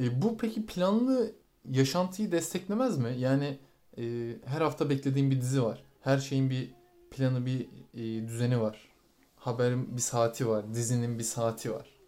E, 0.00 0.22
bu 0.22 0.38
peki 0.38 0.66
planlı 0.66 1.32
yaşantıyı 1.70 2.32
desteklemez 2.32 2.98
mi? 2.98 3.14
Yani 3.18 3.58
e, 3.98 4.34
her 4.44 4.60
hafta 4.60 4.90
beklediğim 4.90 5.30
bir 5.30 5.40
dizi 5.40 5.62
var. 5.62 5.84
Her 6.00 6.18
şeyin 6.18 6.50
bir 6.50 6.74
planı, 7.10 7.46
bir 7.46 7.68
e, 7.94 8.28
düzeni 8.28 8.60
var. 8.60 8.88
Haberin 9.36 9.96
bir 9.96 10.02
saati 10.02 10.48
var. 10.48 10.74
Dizinin 10.74 11.18
bir 11.18 11.24
saati 11.24 11.72
var. 11.72 11.99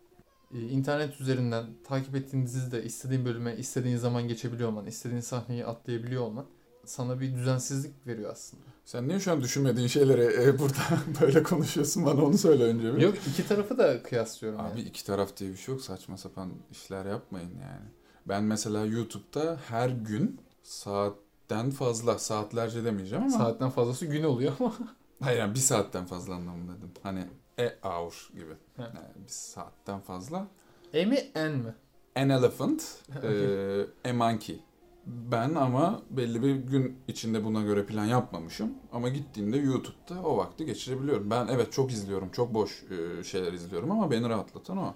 E, 0.54 0.60
internet 0.60 1.20
üzerinden 1.20 1.66
takip 1.84 2.16
ettiğin 2.16 2.46
dizide 2.46 2.84
istediğin 2.84 3.24
bölüme 3.24 3.56
istediğin 3.56 3.96
zaman 3.96 4.28
geçebiliyor 4.28 4.68
olman, 4.68 4.86
istediğin 4.86 5.20
sahneyi 5.20 5.66
atlayabiliyor 5.66 6.22
olman 6.22 6.46
sana 6.84 7.20
bir 7.20 7.34
düzensizlik 7.34 8.06
veriyor 8.06 8.32
aslında. 8.32 8.62
Sen 8.84 9.08
niye 9.08 9.20
şu 9.20 9.32
an 9.32 9.40
düşünmediğin 9.40 9.86
şeyleri 9.86 10.42
e, 10.42 10.58
burada 10.58 11.00
böyle 11.20 11.42
konuşuyorsun? 11.42 12.06
Bana 12.06 12.24
onu 12.24 12.38
söyle 12.38 12.64
önce 12.64 12.94
bir. 12.94 13.00
Yok 13.00 13.14
iki 13.28 13.48
tarafı 13.48 13.78
da 13.78 14.02
kıyaslıyorum 14.02 14.60
Abi 14.60 14.68
yani. 14.80 14.88
iki 14.88 15.04
taraf 15.04 15.36
diye 15.36 15.50
bir 15.50 15.56
şey 15.56 15.74
yok. 15.74 15.82
Saçma 15.82 16.16
sapan 16.18 16.52
işler 16.70 17.06
yapmayın 17.06 17.50
yani. 17.50 17.86
Ben 18.28 18.44
mesela 18.44 18.84
YouTube'da 18.84 19.58
her 19.68 19.88
gün 19.88 20.40
saatten 20.62 21.70
fazla, 21.70 22.18
saatlerce 22.18 22.84
demeyeceğim 22.84 23.24
ama. 23.24 23.38
Saatten 23.38 23.70
fazlası 23.70 24.06
gün 24.06 24.22
oluyor 24.22 24.52
ama. 24.60 24.74
Hayır 25.22 25.38
yani 25.38 25.54
bir 25.54 25.60
saatten 25.60 26.04
fazla 26.06 26.34
anlamında 26.34 26.76
dedim. 26.76 26.90
Hani 27.02 27.24
e 27.58 27.76
hour 27.82 28.30
gibi. 28.34 28.52
He. 28.76 28.82
Yani 28.82 28.98
bir 29.24 29.28
saatten 29.28 30.00
fazla. 30.00 30.46
E 30.92 31.04
mi 31.04 31.18
en 31.34 31.52
mi? 31.52 31.74
An 32.16 32.28
elephant, 32.28 32.82
Okey. 33.18 33.30
e, 34.04 34.10
a 34.10 34.12
monkey. 34.12 34.60
Ben 35.06 35.54
ama 35.54 36.02
belli 36.10 36.42
bir 36.42 36.54
gün 36.54 36.98
içinde 37.08 37.44
buna 37.44 37.62
göre 37.62 37.86
plan 37.86 38.04
yapmamışım. 38.04 38.74
Ama 38.92 39.08
gittiğimde 39.08 39.56
YouTube'da 39.56 40.22
o 40.22 40.36
vakti 40.36 40.66
geçirebiliyorum. 40.66 41.30
Ben 41.30 41.48
evet 41.48 41.72
çok 41.72 41.92
izliyorum, 41.92 42.30
çok 42.30 42.54
boş 42.54 42.84
e, 42.90 43.24
şeyler 43.24 43.52
izliyorum 43.52 43.90
ama 43.90 44.10
beni 44.10 44.28
rahatlatan 44.28 44.78
o. 44.78 44.94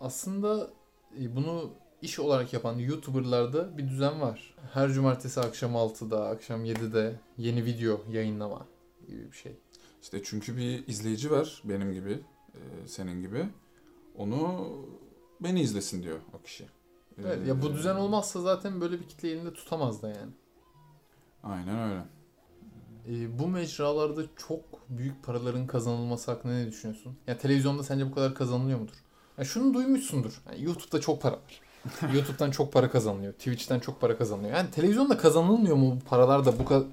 Aslında 0.00 0.70
e, 1.20 1.36
bunu 1.36 1.70
iş 2.02 2.18
olarak 2.18 2.52
yapan 2.52 2.78
YouTuber'larda 2.78 3.78
bir 3.78 3.88
düzen 3.88 4.20
var. 4.20 4.54
Her 4.72 4.88
cumartesi 4.88 5.40
akşam 5.40 5.72
6'da, 5.72 6.28
akşam 6.28 6.64
7'de 6.64 7.20
yeni 7.38 7.64
video 7.64 8.00
yayınlama 8.10 8.66
gibi 9.08 9.32
bir 9.32 9.36
şey. 9.36 9.56
İşte 10.02 10.22
çünkü 10.24 10.56
bir 10.56 10.86
izleyici 10.86 11.30
var 11.30 11.62
benim 11.64 11.92
gibi, 11.92 12.20
e, 12.54 12.88
senin 12.88 13.22
gibi. 13.22 13.48
Onu 14.16 14.70
beni 15.40 15.60
izlesin 15.60 16.02
diyor 16.02 16.18
o 16.32 16.42
kişi. 16.42 16.66
Evet, 17.18 17.38
E, 17.44 17.48
ya 17.48 17.62
bu 17.62 17.72
düzen 17.74 17.94
olmazsa 17.94 18.40
zaten 18.40 18.80
böyle 18.80 19.00
bir 19.00 19.08
kitle 19.08 19.30
elinde 19.30 19.52
tutamaz 19.52 20.02
da 20.02 20.08
yani. 20.08 20.32
Aynen 21.42 21.78
öyle. 21.90 22.04
E, 23.08 23.38
bu 23.38 23.48
mecralarda 23.48 24.22
çok 24.48 24.60
büyük 24.88 25.24
paraların 25.24 25.66
kazanılması 25.66 26.30
hakkında 26.30 26.52
ne 26.52 26.66
düşünüyorsun? 26.66 27.16
Ya 27.26 27.38
televizyonda 27.38 27.82
sence 27.82 28.10
bu 28.10 28.14
kadar 28.14 28.34
kazanılıyor 28.34 28.78
mudur? 28.78 28.94
Ya 29.38 29.44
şunu 29.44 29.74
duymuşsundur. 29.74 30.42
Yani 30.50 30.64
YouTube'da 30.64 31.00
çok 31.00 31.22
para 31.22 31.32
var. 31.32 31.60
YouTube'dan 32.14 32.50
çok 32.50 32.72
para 32.72 32.90
kazanılıyor. 32.90 33.32
Twitch'ten 33.32 33.80
çok 33.80 34.00
para 34.00 34.18
kazanılıyor. 34.18 34.56
Yani 34.56 34.70
televizyonda 34.70 35.18
kazanılmıyor 35.18 35.76
mu 35.76 35.96
bu 36.00 36.04
paralar 36.04 36.44
da 36.46 36.58
bu 36.58 36.64
kadar... 36.64 36.86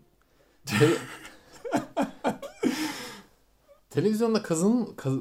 Te- 0.66 0.96
televizyonda 3.90 4.42
kazan... 4.42 4.88
kaz- 4.96 5.20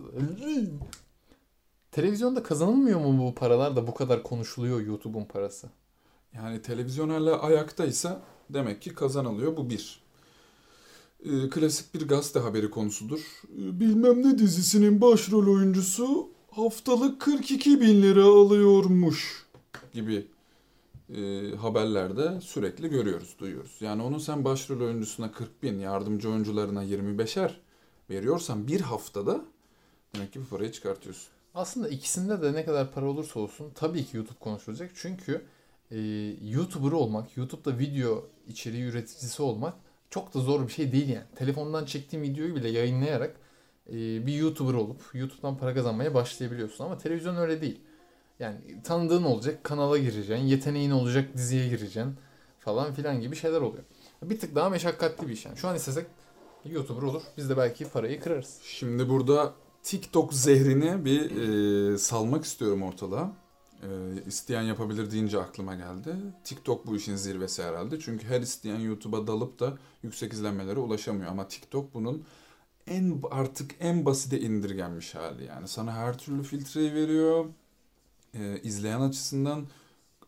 Televizyonda 1.92 2.44
kazanılmıyor 2.44 3.00
mu 3.00 3.28
bu 3.28 3.36
paralar 3.36 3.76
da 3.76 3.88
bu 3.88 3.94
kadar 3.94 4.24
konuşuluyor 4.24 4.82
YouTube'un 4.82 5.26
parası? 5.26 5.70
Yani 6.36 6.62
televizyon 6.62 7.10
hala 7.10 7.42
ayaktaysa 7.42 8.22
demek 8.50 8.82
ki 8.82 8.96
kazanılıyor. 8.96 9.58
Bu 9.58 9.70
bir. 9.70 10.00
Ee, 11.26 11.50
klasik 11.50 11.94
bir 11.94 12.08
gazete 12.08 12.40
haberi 12.40 12.70
konusudur. 12.70 13.20
Ee, 13.46 13.80
bilmem 13.80 14.24
ne 14.24 14.38
dizisinin 14.40 15.02
başrol 15.02 15.48
oyuncusu 15.56 16.30
haftalık 16.52 17.22
42 17.22 17.82
bin 17.82 18.02
lira 18.02 18.24
alıyormuş 18.24 19.46
gibi 19.94 20.28
e, 21.16 21.56
haberlerde 21.56 22.42
sürekli 22.42 22.90
görüyoruz, 22.90 23.36
duyuyoruz. 23.40 23.78
Yani 23.82 24.02
onun 24.02 24.18
sen 24.18 24.46
başrol 24.46 24.82
oyuncusuna 24.82 25.32
40 25.32 25.64
bin, 25.64 25.80
yardımcı 25.80 26.30
oyuncularına 26.30 26.84
25'er 26.84 27.52
veriyorsan 28.10 28.68
bir 28.68 28.82
haftada 28.82 29.42
demek 30.16 30.34
ki 30.34 30.42
bu 30.42 30.46
parayı 30.46 30.72
çıkartıyorsun. 30.72 31.30
Aslında 31.56 31.90
ikisinde 31.90 32.42
de 32.42 32.54
ne 32.54 32.66
kadar 32.66 32.92
para 32.92 33.06
olursa 33.06 33.40
olsun 33.40 33.72
tabii 33.76 34.06
ki 34.06 34.18
YouTube 34.18 34.40
konuşulacak. 34.40 34.92
Çünkü 34.96 35.42
e, 35.92 36.00
YouTuber 36.42 36.92
olmak, 36.92 37.38
YouTube'da 37.38 37.80
video 37.80 38.30
içeriği 38.48 38.84
üreticisi 38.84 39.42
olmak 39.42 39.74
çok 40.10 40.34
da 40.34 40.40
zor 40.40 40.68
bir 40.68 40.74
şey 40.74 40.92
değil 40.92 41.10
yani. 41.10 41.26
Telefondan 41.36 41.86
çektiğin 41.86 42.24
videoyu 42.24 42.56
bile 42.56 42.70
yayınlayarak 42.70 43.36
e, 43.90 44.28
bir 44.28 44.34
YouTuber 44.34 44.74
olup 44.74 45.02
YouTube'dan 45.14 45.58
para 45.58 45.74
kazanmaya 45.74 46.14
başlayabiliyorsun. 46.14 46.84
Ama 46.84 46.98
televizyon 46.98 47.36
öyle 47.36 47.62
değil. 47.62 47.82
Yani 48.40 48.82
tanıdığın 48.84 49.24
olacak, 49.24 49.64
kanala 49.64 49.98
gireceksin, 49.98 50.46
yeteneğin 50.46 50.92
olacak, 50.92 51.34
diziye 51.38 51.68
gireceksin 51.68 52.16
falan 52.60 52.94
filan 52.94 53.22
gibi 53.22 53.36
şeyler 53.36 53.62
oluyor. 53.62 53.84
Bir 54.24 54.40
tık 54.40 54.56
daha 54.56 54.70
meşakkatli 54.70 55.28
bir 55.28 55.34
iş 55.34 55.46
yani. 55.46 55.58
Şu 55.58 55.68
an 55.68 55.76
istesek 55.76 56.06
YouTuber 56.66 57.02
olur. 57.02 57.22
Biz 57.38 57.50
de 57.50 57.58
belki 57.58 57.90
parayı 57.90 58.22
kırarız. 58.22 58.60
Şimdi 58.64 59.10
burada 59.10 59.54
TikTok 59.84 60.34
zehrini 60.34 61.06
bir 61.06 61.32
e, 61.94 61.98
salmak 61.98 62.46
istiyorum 62.46 62.84
ortalığa. 62.84 63.32
E, 63.84 63.88
isteyen 64.28 64.62
yapabilir 64.62 65.12
deyince 65.12 65.40
aklıma 65.40 65.76
geldi. 65.76 66.16
TikTok 66.44 66.88
bu 66.88 66.96
işin 66.96 67.16
zirvesi 67.16 67.64
herhalde. 67.64 68.00
Çünkü 68.00 68.28
her 68.28 68.42
isteyen 68.42 68.80
YouTube'a 68.80 69.28
dalıp 69.28 69.60
da 69.60 69.78
yüksek 70.04 70.34
izlenmelere 70.34 70.80
ulaşamıyor. 70.80 71.32
Ama 71.32 71.48
TikTok 71.48 71.94
bunun 71.94 72.26
en 72.88 73.22
artık 73.32 73.72
en 73.80 74.06
basite 74.06 74.40
indirgenmiş 74.40 75.16
hali. 75.16 75.46
Yani 75.46 75.68
sana 75.68 75.94
her 75.94 76.18
türlü 76.18 76.44
filtreyi 76.44 76.94
veriyor. 76.94 77.46
E, 78.34 78.62
izleyen 78.64 79.02
açısından 79.02 79.68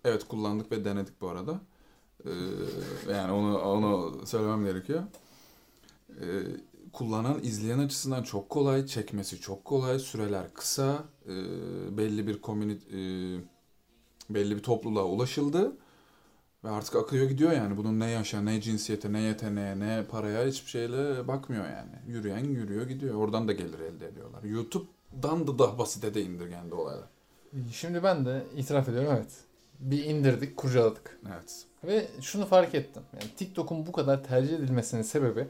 evet 0.05 0.27
kullandık 0.27 0.71
ve 0.71 0.85
denedik 0.85 1.21
bu 1.21 1.29
arada. 1.29 1.61
E, 2.25 2.31
yani 3.11 3.31
onu 3.31 3.57
onu 3.59 4.21
söylemem 4.25 4.65
gerekiyor. 4.65 5.03
E, 6.09 6.25
kullanan 6.93 7.43
izleyen 7.43 7.79
açısından 7.79 8.23
çok 8.23 8.49
kolay, 8.49 8.85
çekmesi 8.85 9.39
çok 9.41 9.65
kolay, 9.65 9.99
süreler 9.99 10.53
kısa, 10.53 11.03
e, 11.25 11.33
belli 11.97 12.27
bir 12.27 12.41
komünit 12.41 12.83
e, 12.93 12.99
belli 14.29 14.55
bir 14.57 14.63
topluluğa 14.63 15.05
ulaşıldı 15.05 15.77
ve 16.63 16.69
artık 16.69 16.95
akıyor 16.95 17.29
gidiyor 17.29 17.51
yani. 17.51 17.77
Bunun 17.77 17.99
ne 17.99 18.09
yaşa, 18.09 18.41
ne 18.41 18.61
cinsiyete, 18.61 19.13
ne 19.13 19.21
yeteneğe, 19.21 19.79
ne 19.79 20.05
paraya 20.11 20.47
hiçbir 20.47 20.69
şeyle 20.69 21.27
bakmıyor 21.27 21.65
yani. 21.65 21.91
Yürüyen 22.07 22.43
yürüyor 22.43 22.87
gidiyor. 22.87 23.15
Oradan 23.15 23.47
da 23.47 23.53
gelir 23.53 23.79
elde 23.79 24.07
ediyorlar. 24.07 24.43
YouTube'dan 24.43 25.47
da 25.47 25.59
daha 25.59 25.77
basite 25.79 26.13
de 26.13 26.23
indirgendi 26.23 26.75
olaylar. 26.75 27.09
Şimdi 27.71 28.03
ben 28.03 28.25
de 28.25 28.43
itiraf 28.55 28.89
ediyorum 28.89 29.13
evet. 29.15 29.31
Bir 29.79 30.03
indirdik, 30.03 30.57
kurcaladık. 30.57 31.19
Evet. 31.33 31.65
Ve 31.83 32.07
şunu 32.21 32.45
fark 32.45 32.75
ettim. 32.75 33.03
Yani 33.13 33.35
TikTok'un 33.37 33.85
bu 33.85 33.91
kadar 33.91 34.23
tercih 34.23 34.55
edilmesinin 34.55 35.01
sebebi 35.01 35.47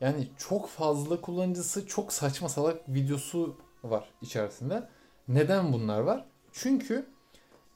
yani 0.00 0.28
çok 0.38 0.68
fazla 0.68 1.20
kullanıcısı, 1.20 1.86
çok 1.86 2.12
saçma 2.12 2.48
salak 2.48 2.88
videosu 2.88 3.56
var 3.84 4.10
içerisinde. 4.22 4.88
Neden 5.28 5.72
bunlar 5.72 6.00
var? 6.00 6.24
Çünkü 6.52 7.06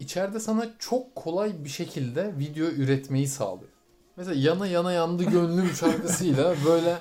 içeride 0.01 0.41
sana 0.41 0.67
çok 0.79 1.15
kolay 1.15 1.65
bir 1.65 1.69
şekilde 1.69 2.39
video 2.39 2.67
üretmeyi 2.67 3.29
sağlıyor. 3.29 3.71
Mesela 4.17 4.41
yana 4.41 4.67
yana 4.67 4.93
yandı 4.93 5.25
gönlüm 5.25 5.69
şarkısıyla 5.81 6.55
böyle 6.67 6.99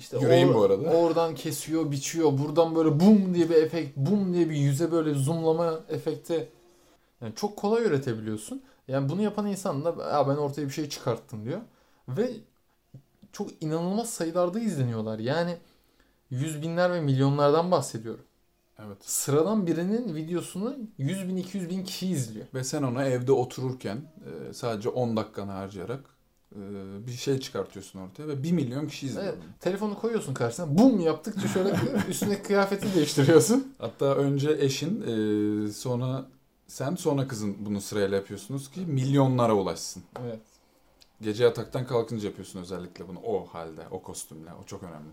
işte 0.00 0.18
Yüreğim 0.18 0.54
bu 0.54 0.62
arada. 0.62 0.90
oradan 0.90 1.34
kesiyor, 1.34 1.90
biçiyor. 1.90 2.38
Buradan 2.38 2.74
böyle 2.74 3.00
bum 3.00 3.34
diye 3.34 3.50
bir 3.50 3.54
efekt, 3.54 3.96
bum 3.96 4.34
diye 4.34 4.50
bir 4.50 4.56
yüze 4.56 4.92
böyle 4.92 5.14
zoomlama 5.14 5.80
efekti. 5.88 6.48
Yani 7.20 7.34
çok 7.34 7.56
kolay 7.56 7.84
üretebiliyorsun. 7.84 8.62
Yani 8.88 9.08
bunu 9.08 9.22
yapan 9.22 9.46
insan 9.46 9.84
da 9.84 9.98
ben 10.28 10.36
ortaya 10.36 10.66
bir 10.66 10.70
şey 10.72 10.88
çıkarttım 10.88 11.44
diyor. 11.44 11.60
Ve 12.08 12.30
çok 13.32 13.62
inanılmaz 13.62 14.10
sayılarda 14.10 14.60
izleniyorlar. 14.60 15.18
Yani 15.18 15.56
yüz 16.30 16.62
binler 16.62 16.92
ve 16.92 17.00
milyonlardan 17.00 17.70
bahsediyorum. 17.70 18.24
Evet. 18.86 18.98
Sıradan 19.00 19.66
birinin 19.66 20.14
videosunu 20.14 20.76
100 20.98 21.28
bin 21.28 21.36
200 21.36 21.70
bin 21.70 21.84
kişi 21.84 22.06
izliyor. 22.08 22.46
Ve 22.54 22.64
sen 22.64 22.82
ona 22.82 23.04
evde 23.04 23.32
otururken 23.32 23.96
e, 23.96 24.52
sadece 24.52 24.88
10 24.88 25.16
dakikanı 25.16 25.50
harcayarak 25.50 26.00
bir 27.06 27.12
şey 27.12 27.40
çıkartıyorsun 27.40 27.98
ortaya 28.00 28.28
ve 28.28 28.42
1 28.42 28.52
milyon 28.52 28.88
kişi 28.88 29.06
izliyor. 29.06 29.26
Evet, 29.26 29.38
telefonu 29.60 29.98
koyuyorsun 29.98 30.34
karşısına 30.34 30.78
bum 30.78 31.00
yaptıkça 31.00 31.48
şöyle 31.48 31.74
üstündeki 32.08 32.42
kıyafeti 32.42 32.94
değiştiriyorsun. 32.94 33.74
Hatta 33.78 34.14
önce 34.14 34.56
eşin 34.60 35.02
e, 35.02 35.72
sonra 35.72 36.26
sen 36.66 36.94
sonra 36.94 37.28
kızın 37.28 37.56
bunu 37.66 37.80
sırayla 37.80 38.16
yapıyorsunuz 38.16 38.70
ki 38.70 38.80
milyonlara 38.80 39.54
ulaşsın. 39.54 40.02
Evet. 40.24 40.40
Gece 41.20 41.44
yataktan 41.44 41.86
kalkınca 41.86 42.28
yapıyorsun 42.28 42.60
özellikle 42.60 43.08
bunu 43.08 43.18
o 43.24 43.46
halde, 43.46 43.80
o 43.90 44.02
kostümle. 44.02 44.50
O 44.62 44.66
çok 44.66 44.82
önemli. 44.82 45.10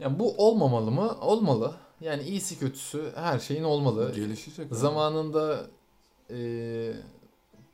Yani 0.00 0.18
bu 0.18 0.34
olmamalı 0.36 0.90
mı? 0.90 1.16
Olmalı. 1.20 1.74
Yani 2.00 2.22
iyisi 2.22 2.58
kötüsü 2.58 3.12
her 3.14 3.38
şeyin 3.38 3.64
olmalı. 3.64 4.12
Gelişecek. 4.14 4.66
Zamanında 4.70 5.66
e, 6.30 6.36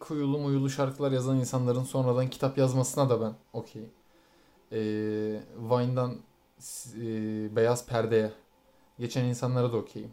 kuyulu 0.02 0.38
muyulu 0.38 0.70
şarkılar 0.70 1.12
yazan 1.12 1.38
insanların 1.38 1.84
sonradan 1.84 2.30
kitap 2.30 2.58
yazmasına 2.58 3.10
da 3.10 3.20
ben 3.20 3.32
okey. 3.52 3.82
E, 4.72 4.78
Vine'dan 5.58 6.16
e, 7.00 7.06
beyaz 7.56 7.86
perdeye 7.86 8.32
geçen 8.98 9.24
insanlara 9.24 9.72
da 9.72 9.76
okeyim. 9.76 10.10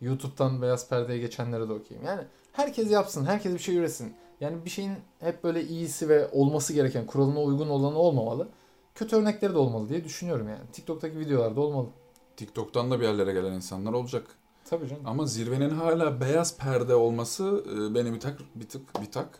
YouTube'dan 0.00 0.62
beyaz 0.62 0.88
perdeye 0.88 1.18
geçenlere 1.18 1.68
de 1.68 1.72
okeyim. 1.72 2.04
Yani 2.04 2.22
herkes 2.52 2.90
yapsın, 2.90 3.24
herkes 3.24 3.54
bir 3.54 3.58
şey 3.58 3.76
üretsin. 3.76 4.14
Yani 4.40 4.64
bir 4.64 4.70
şeyin 4.70 4.92
hep 5.20 5.44
böyle 5.44 5.64
iyisi 5.64 6.08
ve 6.08 6.28
olması 6.32 6.72
gereken, 6.72 7.06
kuralına 7.06 7.42
uygun 7.42 7.68
olanı 7.68 7.98
olmamalı. 7.98 8.48
Kötü 8.94 9.16
örnekleri 9.16 9.54
de 9.54 9.58
olmalı 9.58 9.88
diye 9.88 10.04
düşünüyorum 10.04 10.48
yani. 10.48 10.62
TikTok'taki 10.72 11.18
videolarda 11.18 11.60
olmalı. 11.60 11.88
TikTok'tan 12.36 12.90
da 12.90 13.00
bir 13.00 13.04
yerlere 13.04 13.32
gelen 13.32 13.52
insanlar 13.52 13.92
olacak. 13.92 14.26
Tabii 14.70 14.88
canım. 14.88 15.02
Ama 15.06 15.26
zirvenin 15.26 15.70
hala 15.70 16.20
beyaz 16.20 16.58
perde 16.58 16.94
olması 16.94 17.64
e, 17.70 17.94
beni 17.94 18.12
bir 18.14 18.20
tak 18.20 18.38
bir 18.54 18.68
tık 18.68 19.00
bir 19.02 19.10
tak 19.12 19.38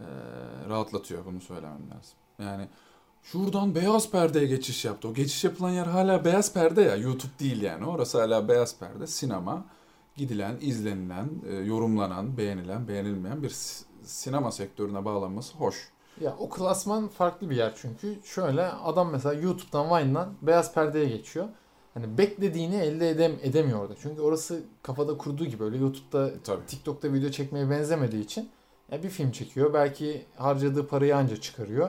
e, 0.00 0.04
rahatlatıyor 0.68 1.24
bunu 1.24 1.40
söylemem 1.40 1.90
lazım. 1.90 2.14
Yani 2.38 2.68
şuradan 3.22 3.74
beyaz 3.74 4.10
perdeye 4.10 4.46
geçiş 4.46 4.84
yaptı. 4.84 5.08
O 5.08 5.14
geçiş 5.14 5.44
yapılan 5.44 5.70
yer 5.70 5.86
hala 5.86 6.24
beyaz 6.24 6.54
perde 6.54 6.82
ya. 6.82 6.96
YouTube 6.96 7.32
değil 7.40 7.62
yani. 7.62 7.86
Orası 7.86 8.20
hala 8.20 8.48
beyaz 8.48 8.78
perde. 8.78 9.06
Sinema 9.06 9.64
gidilen, 10.16 10.56
izlenilen, 10.60 11.28
e, 11.50 11.54
yorumlanan, 11.54 12.36
beğenilen, 12.36 12.88
beğenilmeyen 12.88 13.42
bir 13.42 13.56
sinema 14.02 14.52
sektörüne 14.52 15.04
bağlanması 15.04 15.58
hoş. 15.58 15.88
Ya 16.20 16.36
o 16.38 16.48
klasman 16.48 17.08
farklı 17.08 17.50
bir 17.50 17.56
yer 17.56 17.72
çünkü. 17.76 18.18
Şöyle 18.24 18.66
adam 18.66 19.10
mesela 19.10 19.34
YouTube'dan 19.34 19.90
Vine'dan 19.90 20.34
beyaz 20.42 20.74
perdeye 20.74 21.08
geçiyor. 21.08 21.48
Hani 21.94 22.18
beklediğini 22.18 22.76
elde 22.76 23.10
edem 23.10 23.32
edemiyor 23.42 23.80
orada. 23.80 23.94
Çünkü 24.02 24.20
orası 24.20 24.62
kafada 24.82 25.16
kurduğu 25.16 25.44
gibi 25.44 25.64
öyle 25.64 25.76
YouTube'da 25.76 26.32
Tabii. 26.44 26.66
TikTok'ta 26.66 27.12
video 27.12 27.30
çekmeye 27.30 27.70
benzemediği 27.70 28.24
için 28.24 28.48
ya 28.92 29.02
bir 29.02 29.08
film 29.08 29.30
çekiyor. 29.30 29.74
Belki 29.74 30.24
harcadığı 30.36 30.86
parayı 30.86 31.16
anca 31.16 31.36
çıkarıyor 31.36 31.88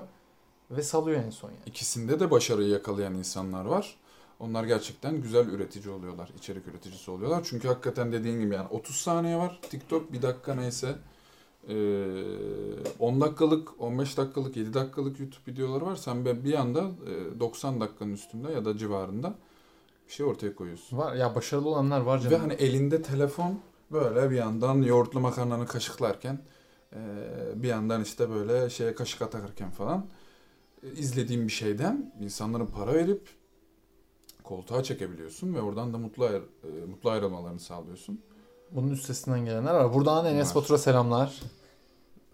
ve 0.72 0.84
salıyor 0.84 1.24
en 1.24 1.30
son 1.30 1.50
yani. 1.50 1.60
İkisinde 1.66 2.20
de 2.20 2.32
başarıyı 2.32 2.70
yakalayan 2.70 3.16
insanlar 3.16 3.66
var. 3.66 3.96
Onlar 4.40 4.64
gerçekten 4.64 5.22
güzel 5.22 5.48
üretici 5.48 5.94
oluyorlar, 5.94 6.30
içerik 6.38 6.68
üreticisi 6.68 7.12
oluyorlar. 7.12 7.42
Çünkü 7.44 7.68
hakikaten 7.68 8.12
dediğin 8.12 8.40
gibi 8.40 8.56
yani 8.56 8.68
30 8.68 8.96
saniye 8.96 9.38
var. 9.38 9.60
TikTok 9.70 10.14
bir 10.14 10.22
dakika 10.22 10.56
neyse. 10.56 10.96
Ee, 11.70 11.74
10 13.00 13.22
dakikalık, 13.22 13.82
15 13.82 14.18
dakikalık, 14.18 14.58
7 14.58 14.74
dakikalık 14.74 15.20
YouTube 15.20 15.52
videoları 15.52 15.86
var. 15.86 15.96
Sen 15.96 16.26
bir 16.26 16.54
anda 16.54 16.80
e, 17.36 17.40
90 17.40 17.82
dakikanın 17.82 18.14
üstünde 18.14 18.52
ya 18.52 18.66
da 18.66 18.78
civarında 18.78 19.36
bir 20.12 20.16
şey 20.16 20.26
ortaya 20.26 20.56
koyuyorsun. 20.56 20.98
Var 20.98 21.16
ya 21.16 21.36
başarılı 21.36 21.70
olanlar 21.70 22.02
var 22.02 22.20
canım. 22.20 22.32
Ve 22.36 22.38
hani 22.40 22.54
elinde 22.54 23.02
telefon 23.02 23.60
böyle 23.92 24.32
bir 24.32 24.36
yandan 24.36 24.82
yoğurtlu 24.82 25.20
makarnanı 25.20 25.66
kaşıklarken 25.68 26.40
e, 26.94 27.00
bir 27.56 27.68
yandan 27.68 28.02
işte 28.02 28.30
böyle 28.30 28.70
şeye 28.70 28.96
kaşık 28.96 29.22
atarken 29.22 29.72
falan 29.72 30.06
e, 30.84 30.92
izlediğin 30.92 31.48
bir 31.48 31.52
şeyden 31.52 32.14
insanların 32.22 32.66
para 32.66 32.94
verip 32.94 33.30
koltuğa 34.44 34.84
çekebiliyorsun 34.84 35.54
ve 35.54 35.62
oradan 35.62 35.94
da 35.94 35.98
mutlu 35.98 36.26
ayr- 36.26 36.42
e, 36.64 36.86
mutlu 36.86 37.10
ayrılmalarını 37.10 37.60
sağlıyorsun. 37.60 38.22
Bunun 38.72 38.92
üstesinden 38.92 39.46
gelenler 39.46 39.74
var. 39.74 39.94
Buradan 39.94 40.26
Enes. 40.26 40.56
Batur'a 40.56 40.78
selamlar. 40.78 41.42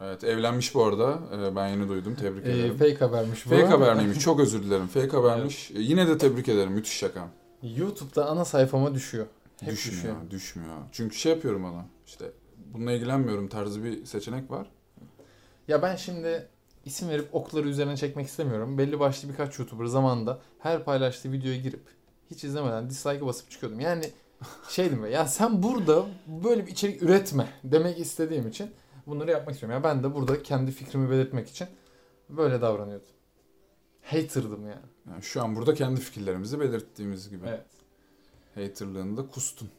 Evet 0.01 0.23
evlenmiş 0.23 0.75
bu 0.75 0.83
arada. 0.83 1.19
Ee, 1.33 1.55
ben 1.55 1.67
yeni 1.67 1.89
duydum. 1.89 2.15
Tebrik 2.15 2.45
Ee, 2.45 2.51
ederim. 2.51 2.77
fake 2.77 2.95
habermiş 2.97 3.45
bu. 3.45 3.49
Fake 3.49 3.65
haber 3.65 3.95
miymiş? 3.95 4.19
Çok 4.19 4.39
özür 4.39 4.63
dilerim. 4.63 4.87
Fake 4.87 5.17
habermiş. 5.17 5.71
Ee, 5.71 5.79
Yine 5.79 6.07
de 6.07 6.17
tebrik 6.17 6.49
ederim. 6.49 6.71
Müthiş 6.71 6.93
şaka. 6.97 7.27
YouTube'da 7.63 8.29
ana 8.29 8.45
sayfama 8.45 8.95
düşüyor. 8.95 9.27
Hep 9.59 9.71
düşmüyor, 9.71 9.97
düşüyor. 9.97 10.31
düşmüyor. 10.31 10.77
Çünkü 10.91 11.15
şey 11.15 11.31
yapıyorum 11.31 11.65
ona. 11.65 11.85
İşte 12.05 12.31
bununla 12.73 12.91
ilgilenmiyorum 12.91 13.47
tarzı 13.47 13.83
bir 13.83 14.05
seçenek 14.05 14.51
var. 14.51 14.67
Ya 15.67 15.81
ben 15.81 15.95
şimdi 15.95 16.47
isim 16.85 17.09
verip 17.09 17.35
okları 17.35 17.67
üzerine 17.67 17.97
çekmek 17.97 18.27
istemiyorum. 18.27 18.77
Belli 18.77 18.99
başlı 18.99 19.29
birkaç 19.29 19.59
YouTuber 19.59 19.85
zamanında 19.85 20.39
her 20.59 20.83
paylaştığı 20.83 21.31
videoya 21.31 21.57
girip 21.57 21.81
hiç 22.31 22.43
izlemeden 22.43 22.89
dislike'ı 22.89 23.25
basıp 23.25 23.51
çıkıyordum. 23.51 23.79
Yani 23.79 24.09
şeydim 24.69 25.05
ya, 25.05 25.11
ya 25.11 25.27
sen 25.27 25.63
burada 25.63 26.05
böyle 26.27 26.65
bir 26.65 26.71
içerik 26.71 27.03
üretme 27.03 27.47
demek 27.63 27.99
istediğim 27.99 28.47
için 28.47 28.71
bunları 29.07 29.31
yapmak 29.31 29.53
istiyorum. 29.53 29.77
Ya 29.77 29.83
ben 29.83 30.03
de 30.03 30.15
burada 30.15 30.43
kendi 30.43 30.71
fikrimi 30.71 31.09
belirtmek 31.09 31.49
için 31.49 31.67
böyle 32.29 32.61
davranıyordum. 32.61 33.16
Hater'dım 34.11 34.67
yani. 34.67 34.85
Yani 35.09 35.23
şu 35.23 35.43
an 35.43 35.55
burada 35.55 35.73
kendi 35.73 36.01
fikirlerimizi 36.01 36.59
belirttiğimiz 36.59 37.29
gibi. 37.29 37.47
Evet. 37.47 37.65
Haterlığını 38.55 39.17
da 39.17 39.27
kustun. 39.27 39.69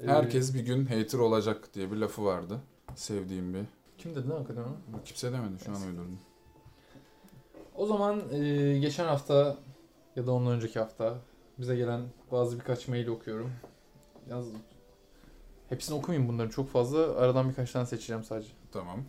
Ee, 0.00 0.06
Herkes 0.06 0.54
bir 0.54 0.60
gün 0.60 0.86
hater 0.86 1.18
olacak 1.18 1.74
diye 1.74 1.92
bir 1.92 1.96
lafı 1.96 2.24
vardı. 2.24 2.60
Sevdiğim 2.94 3.54
bir. 3.54 3.64
kim 3.98 4.14
dedi 4.14 4.28
lan 4.28 4.36
hakikaten 4.36 4.62
onu? 4.62 4.76
Kimse 5.04 5.32
demedi 5.32 5.64
şu 5.64 5.70
an 5.70 5.82
uydurdum. 5.82 6.18
O 7.76 7.86
zaman 7.86 8.22
e, 8.32 8.78
geçen 8.78 9.04
hafta 9.04 9.56
ya 10.16 10.26
da 10.26 10.32
ondan 10.32 10.52
önceki 10.52 10.78
hafta 10.78 11.18
bize 11.58 11.76
gelen 11.76 12.00
bazı 12.32 12.58
birkaç 12.58 12.88
mail 12.88 13.06
okuyorum. 13.06 13.50
Yaz 14.30 14.46
Hepsini 15.68 15.96
okumayayım 15.96 16.28
bunları 16.28 16.50
çok 16.50 16.68
fazla. 16.68 17.16
Aradan 17.16 17.48
birkaç 17.48 17.72
tane 17.72 17.86
seçeceğim 17.86 18.24
sadece. 18.24 18.50
Tamam. 18.72 19.04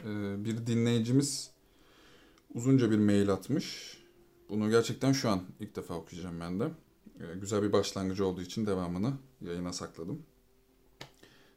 Ee, 0.00 0.44
bir 0.44 0.66
dinleyicimiz 0.66 1.53
uzunca 2.54 2.90
bir 2.90 2.98
mail 2.98 3.30
atmış. 3.30 3.98
Bunu 4.48 4.70
gerçekten 4.70 5.12
şu 5.12 5.30
an 5.30 5.42
ilk 5.60 5.76
defa 5.76 5.94
okuyacağım 5.94 6.40
ben 6.40 6.60
de. 6.60 6.64
Ee, 7.20 7.38
güzel 7.40 7.62
bir 7.62 7.72
başlangıcı 7.72 8.26
olduğu 8.26 8.42
için 8.42 8.66
devamını 8.66 9.12
yayına 9.40 9.72
sakladım. 9.72 10.22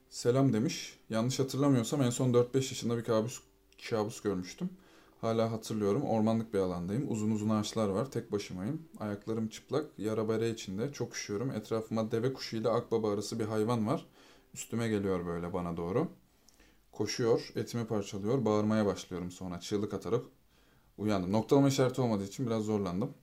Selam 0.09 0.53
demiş. 0.53 0.99
Yanlış 1.09 1.39
hatırlamıyorsam 1.39 2.01
en 2.01 2.09
son 2.09 2.33
4-5 2.33 2.55
yaşında 2.55 2.97
bir 2.97 3.03
kabus, 3.03 3.41
kabus 3.89 4.21
görmüştüm. 4.21 4.69
Hala 5.21 5.51
hatırlıyorum. 5.51 6.01
Ormanlık 6.01 6.53
bir 6.53 6.59
alandayım. 6.59 7.11
Uzun 7.11 7.31
uzun 7.31 7.49
ağaçlar 7.49 7.87
var. 7.87 8.11
Tek 8.11 8.31
başımayım. 8.31 8.81
Ayaklarım 8.99 9.47
çıplak. 9.47 9.85
Yara 9.97 10.29
bere 10.29 10.49
içinde. 10.49 10.93
Çok 10.93 11.15
üşüyorum. 11.15 11.51
Etrafıma 11.51 12.11
deve 12.11 12.33
kuşu 12.33 12.57
ile 12.57 12.69
akbaba 12.69 13.13
arası 13.13 13.39
bir 13.39 13.45
hayvan 13.45 13.87
var. 13.87 14.05
Üstüme 14.53 14.87
geliyor 14.87 15.25
böyle 15.25 15.53
bana 15.53 15.77
doğru. 15.77 16.07
Koşuyor, 16.91 17.51
etimi 17.55 17.87
parçalıyor, 17.87 18.45
bağırmaya 18.45 18.85
başlıyorum 18.85 19.31
sonra 19.31 19.59
çığlık 19.59 19.93
atarak 19.93 20.25
uyandım. 20.97 21.31
Noktalama 21.31 21.67
işareti 21.67 22.01
olmadığı 22.01 22.23
için 22.23 22.47
biraz 22.47 22.63
zorlandım. 22.63 23.13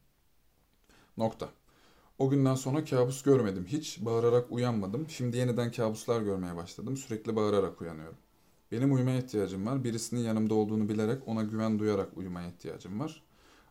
Nokta. 1.17 1.49
O 2.19 2.31
günden 2.31 2.55
sonra 2.55 2.85
kabus 2.85 3.23
görmedim 3.23 3.67
hiç. 3.69 4.05
Bağırarak 4.05 4.53
uyanmadım. 4.53 5.07
Şimdi 5.11 5.37
yeniden 5.37 5.73
kabuslar 5.73 6.23
görmeye 6.23 6.57
başladım. 6.57 6.97
Sürekli 6.97 7.37
bağırarak 7.37 7.81
uyanıyorum. 7.81 8.17
Benim 8.73 8.95
uyumaya 8.95 9.19
ihtiyacım 9.19 9.67
var. 9.67 9.85
Birisinin 9.85 10.21
yanımda 10.21 10.55
olduğunu 10.55 10.89
bilerek 10.89 11.29
ona 11.29 11.43
güven 11.43 11.79
duyarak 11.79 12.17
uyumaya 12.17 12.49
ihtiyacım 12.49 13.01
var. 13.01 13.23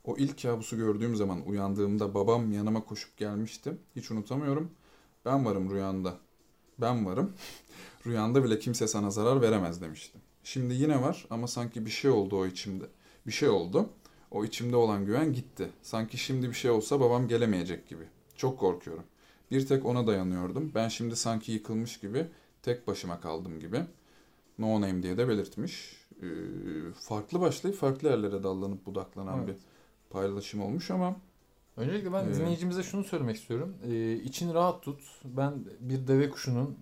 O 0.04 0.18
ilk 0.18 0.42
kabusu 0.42 0.78
gördüğüm 0.78 1.16
zaman 1.16 1.48
uyandığımda 1.48 2.14
babam 2.14 2.52
yanıma 2.52 2.84
koşup 2.86 3.18
gelmişti. 3.18 3.78
Hiç 3.96 4.12
unutamıyorum. 4.12 4.72
Ben 5.26 5.46
varım 5.46 5.72
rüyanda. 5.72 6.18
Ben 6.82 7.06
varım. 7.06 7.34
Rüyanda 8.06 8.44
bile 8.44 8.60
kimse 8.60 8.88
sana 8.88 9.12
zarar 9.12 9.42
veremez 9.42 9.82
demişti. 9.82 10.20
Şimdi 10.44 10.74
yine 10.74 11.02
var 11.02 11.26
ama 11.30 11.48
sanki 11.48 11.86
bir 11.86 11.92
şey 11.92 12.12
oldu 12.12 12.38
o 12.38 12.46
içimde. 12.46 12.86
Bir 13.28 13.32
şey 13.32 13.50
oldu. 13.50 13.90
O 14.32 14.46
içimde 14.46 14.76
olan 14.76 15.06
güven 15.06 15.34
gitti. 15.34 15.70
Sanki 15.82 16.18
şimdi 16.18 16.50
bir 16.50 16.54
şey 16.54 16.72
olsa 16.72 17.00
babam 17.00 17.28
gelemeyecek 17.28 17.88
gibi. 17.88 18.04
Çok 18.36 18.60
korkuyorum. 18.60 19.04
Bir 19.52 19.68
tek 19.68 19.86
ona 19.86 20.08
dayanıyordum. 20.08 20.72
Ben 20.76 20.88
şimdi 20.88 21.16
sanki 21.16 21.52
yıkılmış 21.52 22.00
gibi 22.00 22.28
tek 22.62 22.88
başıma 22.88 23.22
kaldım 23.22 23.60
gibi. 23.60 23.82
No 24.60 24.82
name 24.82 25.04
diye 25.04 25.18
de 25.18 25.28
belirtmiş. 25.28 26.04
Ee, 26.22 26.26
farklı 27.10 27.40
başlayıp 27.42 27.78
farklı 27.78 28.08
yerlere 28.08 28.44
dallanıp 28.44 28.86
budaklanan 28.86 29.38
Evet. 29.38 29.48
bir 29.48 29.56
paylaşım 30.10 30.62
olmuş 30.62 30.92
ama 30.92 31.16
Öncelikle 31.78 32.14
ben 32.14 32.24
Evet. 32.24 32.36
dinleyicimize 32.36 32.84
şunu 32.84 33.04
söylemek 33.04 33.36
istiyorum. 33.36 33.76
Ee, 33.88 34.14
için 34.14 34.54
rahat 34.54 34.84
tut. 34.84 35.02
Ben 35.26 35.54
bir 35.80 36.08
deve 36.08 36.30
kuşunun 36.30 36.78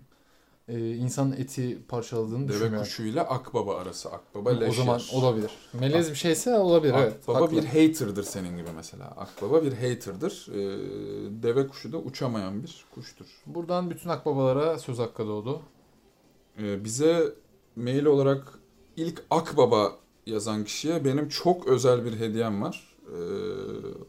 e, 0.67 0.95
insan 0.95 1.31
eti 1.31 1.79
parçaladığını 1.87 2.47
deve 2.47 2.47
düşünmüyorum. 2.47 2.83
kuşu 2.83 3.03
ile 3.03 3.21
akbaba 3.21 3.77
arası. 3.77 4.09
Akbaba 4.11 4.49
o 4.49 4.55
leşyer. 4.55 4.71
zaman 4.71 5.01
olabilir. 5.13 5.51
Melez 5.73 6.09
bir 6.09 6.15
şeyse 6.15 6.57
olabilir 6.57 6.93
evet. 6.97 7.13
Akbaba 7.13 7.41
haklı. 7.41 7.57
bir 7.57 7.65
hater'dır 7.65 8.23
senin 8.23 8.57
gibi 8.57 8.69
mesela. 8.75 9.05
Akbaba 9.05 9.63
bir 9.63 9.73
hater'dır. 9.73 10.47
Ee, 10.49 11.43
deve 11.43 11.67
kuşu 11.67 11.91
da 11.91 11.97
uçamayan 11.97 12.63
bir 12.63 12.85
kuştur. 12.95 13.25
Buradan 13.45 13.89
bütün 13.89 14.09
akbabalara 14.09 14.79
söz 14.79 14.99
hakkı 14.99 15.27
doğdu. 15.27 15.61
Ee, 16.59 16.83
bize 16.83 17.33
mail 17.75 18.05
olarak 18.05 18.59
ilk 18.97 19.23
Akbaba 19.29 19.91
yazan 20.25 20.63
kişiye 20.63 21.05
benim 21.05 21.29
çok 21.29 21.67
özel 21.67 22.05
bir 22.05 22.19
hediyem 22.19 22.61
var. 22.61 22.97
Ee, 23.07 23.15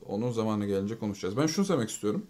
onun 0.08 0.32
zamanı 0.32 0.66
gelince 0.66 0.98
konuşacağız. 0.98 1.36
Ben 1.36 1.46
şunu 1.46 1.64
söylemek 1.64 1.90
istiyorum 1.90 2.26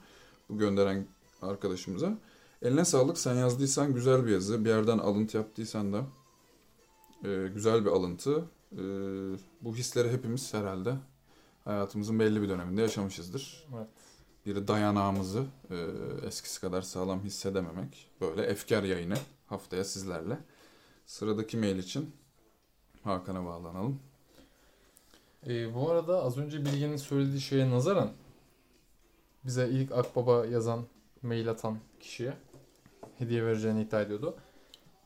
bu 0.51 0.59
gönderen 0.59 1.07
arkadaşımıza. 1.43 2.19
Eline 2.63 2.85
sağlık 2.85 3.19
sen 3.19 3.35
yazdıysan 3.35 3.95
güzel 3.95 4.27
bir 4.27 4.31
yazı. 4.31 4.65
Bir 4.65 4.71
yerden 4.71 4.99
alıntı 4.99 5.37
yaptıysan 5.37 5.93
da 5.93 6.05
e, 7.25 7.49
güzel 7.55 7.85
bir 7.85 7.91
alıntı. 7.91 8.45
Ee, 8.73 8.79
bu 9.61 9.77
hisleri 9.77 10.13
hepimiz 10.13 10.55
herhalde 10.55 10.95
hayatımızın 11.65 12.19
belli 12.19 12.43
bir 12.43 12.49
döneminde 12.49 12.83
yaşamışızdır. 12.83 13.69
Evet. 13.77 13.89
bir 14.47 14.69
dayanağımızı 14.69 15.45
e, 15.71 15.77
eskisi 16.27 16.61
kadar 16.61 16.83
sağlam 16.83 17.25
hissedememek. 17.25 18.11
Böyle 18.21 18.43
efkar 18.43 18.83
yayını 18.83 19.15
haftaya 19.47 19.85
sizlerle. 19.85 20.39
Sıradaki 21.07 21.57
mail 21.57 21.79
için 21.79 22.11
Hakan'a 23.05 23.45
bağlanalım. 23.45 24.01
Ee, 25.47 25.75
bu 25.75 25.91
arada 25.91 26.23
az 26.23 26.39
önce 26.39 26.65
Bilge'nin 26.65 26.97
söylediği 26.97 27.41
şeye 27.41 27.71
nazaran 27.71 28.11
bize 29.45 29.69
ilk 29.69 29.93
Akbaba 29.93 30.47
yazan, 30.47 30.85
mail 31.23 31.51
atan 31.51 31.79
kişiye 32.01 32.35
hediye 33.23 33.45
vereceğini 33.45 33.83
iddia 33.83 34.01
ediyordu. 34.01 34.37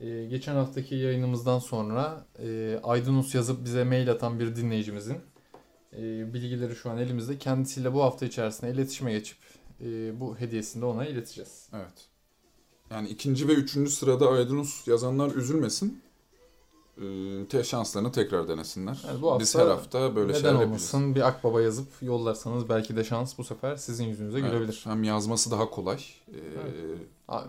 Ee, 0.01 0.25
geçen 0.25 0.55
haftaki 0.55 0.95
yayınımızdan 0.95 1.59
sonra 1.59 2.27
e, 2.39 2.79
Aydınus 2.83 3.35
yazıp 3.35 3.65
bize 3.65 3.85
mail 3.85 4.11
atan 4.11 4.41
bir 4.41 4.57
dinleyicimizin 4.57 5.17
e, 5.93 6.35
bilgileri 6.35 6.77
şu 6.77 6.91
an 6.91 6.99
elimizde. 6.99 7.39
Kendisiyle 7.39 7.95
bu 7.95 8.03
hafta 8.03 8.27
içerisinde 8.27 8.73
iletişime 8.73 9.13
geçip 9.13 9.39
e, 9.81 10.21
bu 10.21 10.37
hediyesini 10.39 10.83
de 10.83 10.87
ona 10.87 11.07
ileteceğiz. 11.07 11.69
Evet. 11.73 12.09
Yani 12.91 13.09
ikinci 13.09 13.49
ve 13.49 13.53
üçüncü 13.53 13.91
sırada 13.91 14.29
Aydınus 14.29 14.89
yazanlar 14.89 15.35
üzülmesin. 15.35 16.03
Ee, 17.03 17.47
te 17.49 17.65
şanslarını 17.65 18.13
tekrar 18.13 18.49
denesinler. 18.49 19.03
Yani 19.07 19.23
bu 19.23 19.39
Biz 19.41 19.55
hafta 19.55 19.67
her 19.71 19.75
hafta 19.77 20.17
böyle 20.17 20.29
Neden 20.29 20.39
şeyler 20.39 20.51
yapıyoruz. 20.53 20.71
olmasın 20.71 21.15
bir 21.15 21.21
Akbaba 21.29 21.61
yazıp 21.63 21.89
yollarsanız 22.03 22.69
belki 22.69 22.97
de 22.97 23.05
şans 23.05 23.39
bu 23.39 23.45
sefer 23.45 23.77
sizin 23.77 24.05
yüzünüze 24.05 24.39
Evet, 24.39 24.51
gülebilir. 24.51 24.81
Hem 24.85 25.05
yazması 25.05 25.51
daha 25.51 25.71
kolay. 25.71 25.99
Ee, 26.29 26.35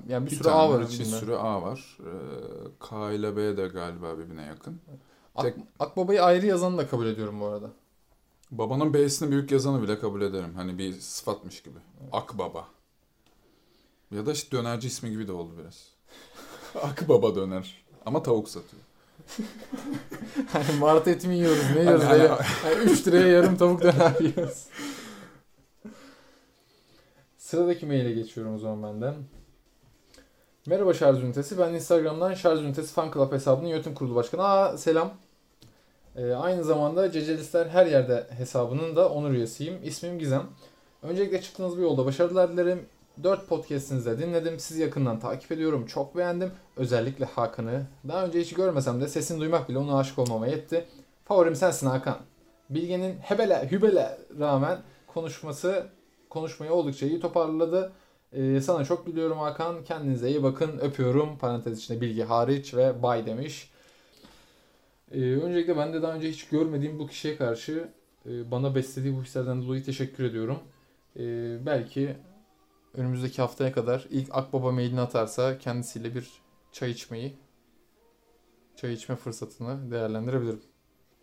Yani 0.09 0.25
bir, 0.25 0.31
bir 0.31 0.35
sürü 0.35 0.49
A 0.49 0.69
var 0.69 0.81
Bir 0.81 0.85
içinde. 0.87 1.05
sürü 1.05 1.35
A 1.35 1.61
var. 1.61 1.97
Ee, 1.99 2.05
K 2.79 3.11
ile 3.11 3.35
B 3.35 3.57
de 3.57 3.67
galiba 3.67 4.17
birbirine 4.17 4.45
yakın. 4.45 4.79
Ak- 5.35 5.43
Tek- 5.43 5.55
Akbaba'yı 5.79 6.23
ayrı 6.23 6.45
yazanı 6.45 6.77
da 6.77 6.87
kabul 6.87 7.05
ediyorum 7.07 7.39
bu 7.41 7.45
arada. 7.45 7.69
Babanın 8.51 8.93
B'sini 8.93 9.31
büyük 9.31 9.51
yazanı 9.51 9.81
bile 9.81 9.99
kabul 9.99 10.21
ederim. 10.21 10.53
Hani 10.55 10.77
bir 10.77 10.93
sıfatmış 10.93 11.63
gibi. 11.63 11.79
Akbaba. 12.11 12.67
Ya 14.11 14.25
da 14.25 14.31
işte 14.31 14.57
dönerci 14.57 14.87
ismi 14.87 15.09
gibi 15.09 15.27
de 15.27 15.31
oldu 15.31 15.51
biraz. 15.61 15.87
Akbaba 16.83 17.35
döner. 17.35 17.85
Ama 18.05 18.23
tavuk 18.23 18.49
satıyor. 18.49 18.83
Hani 20.51 20.79
martı 20.79 21.09
eti 21.09 21.27
mi 21.27 21.35
yiyoruz 21.35 21.63
ne 21.75 21.81
yiyoruz? 21.81 22.03
Hani- 22.03 22.27
hani 22.63 22.75
3 22.75 23.07
liraya 23.07 23.27
yarım 23.27 23.57
tavuk 23.57 23.81
döner 23.81 24.13
yiyoruz. 24.19 24.65
Sıradaki 27.37 27.85
maile 27.85 28.11
geçiyorum 28.13 28.55
o 28.55 28.57
zaman 28.57 28.83
benden. 28.83 29.15
Merhaba 30.65 30.93
şarj 30.93 31.23
ünitesi. 31.23 31.57
Ben 31.57 31.73
Instagram'dan 31.73 32.33
şarj 32.33 32.61
ünitesi 32.61 32.93
fan 32.93 33.11
club 33.13 33.31
hesabının 33.31 33.67
yönetim 33.67 33.93
kurulu 33.95 34.15
başkanı. 34.15 34.43
Aa 34.43 34.77
selam. 34.77 35.13
Ee, 36.15 36.31
aynı 36.31 36.63
zamanda 36.63 37.11
Cecelistler 37.11 37.65
her 37.65 37.85
yerde 37.85 38.27
hesabının 38.37 38.95
da 38.95 39.09
onur 39.09 39.31
üyesiyim. 39.31 39.79
İsmim 39.83 40.19
Gizem. 40.19 40.43
Öncelikle 41.03 41.41
çıktığınız 41.41 41.77
bir 41.77 41.81
yolda 41.81 42.05
başarılar 42.05 42.51
dilerim. 42.51 42.85
4 43.23 43.47
podcast'inizi 43.47 44.19
dinledim. 44.19 44.59
Sizi 44.59 44.81
yakından 44.81 45.19
takip 45.19 45.51
ediyorum. 45.51 45.85
Çok 45.85 46.17
beğendim. 46.17 46.51
Özellikle 46.77 47.25
Hakan'ı. 47.25 47.85
Daha 48.07 48.25
önce 48.25 48.39
hiç 48.39 48.53
görmesem 48.53 49.01
de 49.01 49.07
sesini 49.07 49.39
duymak 49.39 49.69
bile 49.69 49.77
ona 49.77 49.99
aşık 49.99 50.19
olmama 50.19 50.47
yetti. 50.47 50.85
Favorim 51.25 51.55
sensin 51.55 51.87
Hakan. 51.87 52.17
Bilge'nin 52.69 53.17
hebele 53.21 53.71
hübele 53.71 54.17
rağmen 54.39 54.77
konuşması 55.07 55.87
konuşmayı 56.29 56.71
oldukça 56.73 57.05
iyi 57.05 57.19
toparladı. 57.19 57.91
Ee, 58.33 58.61
sana 58.61 58.85
çok 58.85 59.07
biliyorum 59.07 59.37
Hakan. 59.37 59.83
Kendinize 59.83 60.29
iyi 60.29 60.43
bakın. 60.43 60.79
Öpüyorum. 60.79 61.37
Parantez 61.37 61.79
içinde 61.79 62.01
bilgi 62.01 62.23
hariç 62.23 62.73
ve 62.73 63.03
bay 63.03 63.25
demiş. 63.25 63.71
Ee, 65.11 65.19
öncelikle 65.19 65.77
ben 65.77 65.93
de 65.93 66.01
daha 66.01 66.13
önce 66.13 66.29
hiç 66.29 66.47
görmediğim 66.47 66.99
bu 66.99 67.07
kişiye 67.07 67.37
karşı 67.37 67.87
e, 68.25 68.51
bana 68.51 68.75
beslediği 68.75 69.17
bu 69.17 69.23
hislerden 69.23 69.61
dolayı 69.61 69.83
teşekkür 69.83 70.23
ediyorum. 70.23 70.59
Ee, 71.19 71.65
belki 71.65 72.15
önümüzdeki 72.97 73.41
haftaya 73.41 73.71
kadar 73.71 74.07
ilk 74.09 74.29
Akbaba 74.31 74.71
mailini 74.71 75.01
atarsa 75.01 75.57
kendisiyle 75.57 76.15
bir 76.15 76.31
çay 76.71 76.91
içmeyi, 76.91 77.37
çay 78.75 78.93
içme 78.93 79.15
fırsatını 79.15 79.91
değerlendirebilirim. 79.91 80.61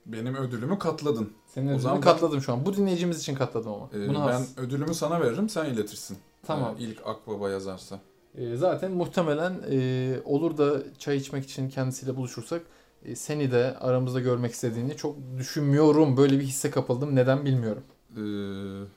Benim 0.06 0.34
ödülümü 0.34 0.78
katladın. 0.78 1.32
Senin 1.46 1.66
ödülünü 1.66 1.80
zaman 1.82 2.00
katladım 2.00 2.40
şu 2.40 2.52
an. 2.52 2.66
Bu 2.66 2.76
dinleyicimiz 2.76 3.20
için 3.20 3.34
katladım 3.34 3.72
ama. 3.72 3.88
Ee, 3.94 4.08
Bunu 4.08 4.18
ben 4.18 4.32
has- 4.32 4.58
ödülümü 4.58 4.94
sana 4.94 5.20
veririm, 5.20 5.48
sen 5.48 5.64
iletirsin. 5.64 6.18
Tamam. 6.46 6.76
Ee, 6.78 6.82
ilk 6.82 7.06
Akbaba 7.06 7.50
yazarsa. 7.50 8.00
Ee, 8.34 8.56
zaten 8.56 8.92
muhtemelen 8.92 9.54
e, 9.70 10.16
olur 10.24 10.56
da 10.58 10.82
çay 10.98 11.16
içmek 11.16 11.44
için 11.44 11.68
kendisiyle 11.68 12.16
buluşursak 12.16 12.62
e, 13.04 13.16
seni 13.16 13.52
de 13.52 13.76
aramızda 13.80 14.20
görmek 14.20 14.52
istediğini 14.52 14.96
çok 14.96 15.16
düşünmüyorum. 15.38 16.16
Böyle 16.16 16.38
bir 16.38 16.44
hisse 16.44 16.70
kapıldım. 16.70 17.14
Neden 17.14 17.44
bilmiyorum. 17.44 17.82
Ee, 18.12 18.20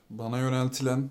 bana 0.09 0.39
yöneltilen 0.39 1.09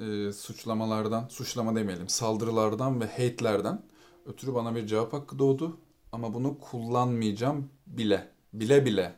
e, 0.00 0.32
suçlamalardan, 0.32 1.28
suçlama 1.28 1.76
demeyelim, 1.76 2.08
saldırılardan 2.08 3.00
ve 3.00 3.06
hate'lerden 3.06 3.82
ötürü 4.26 4.54
bana 4.54 4.74
bir 4.74 4.86
cevap 4.86 5.12
hakkı 5.12 5.38
doğdu. 5.38 5.78
Ama 6.12 6.34
bunu 6.34 6.58
kullanmayacağım 6.58 7.70
bile. 7.86 8.28
Bile 8.52 8.84
bile. 8.84 9.14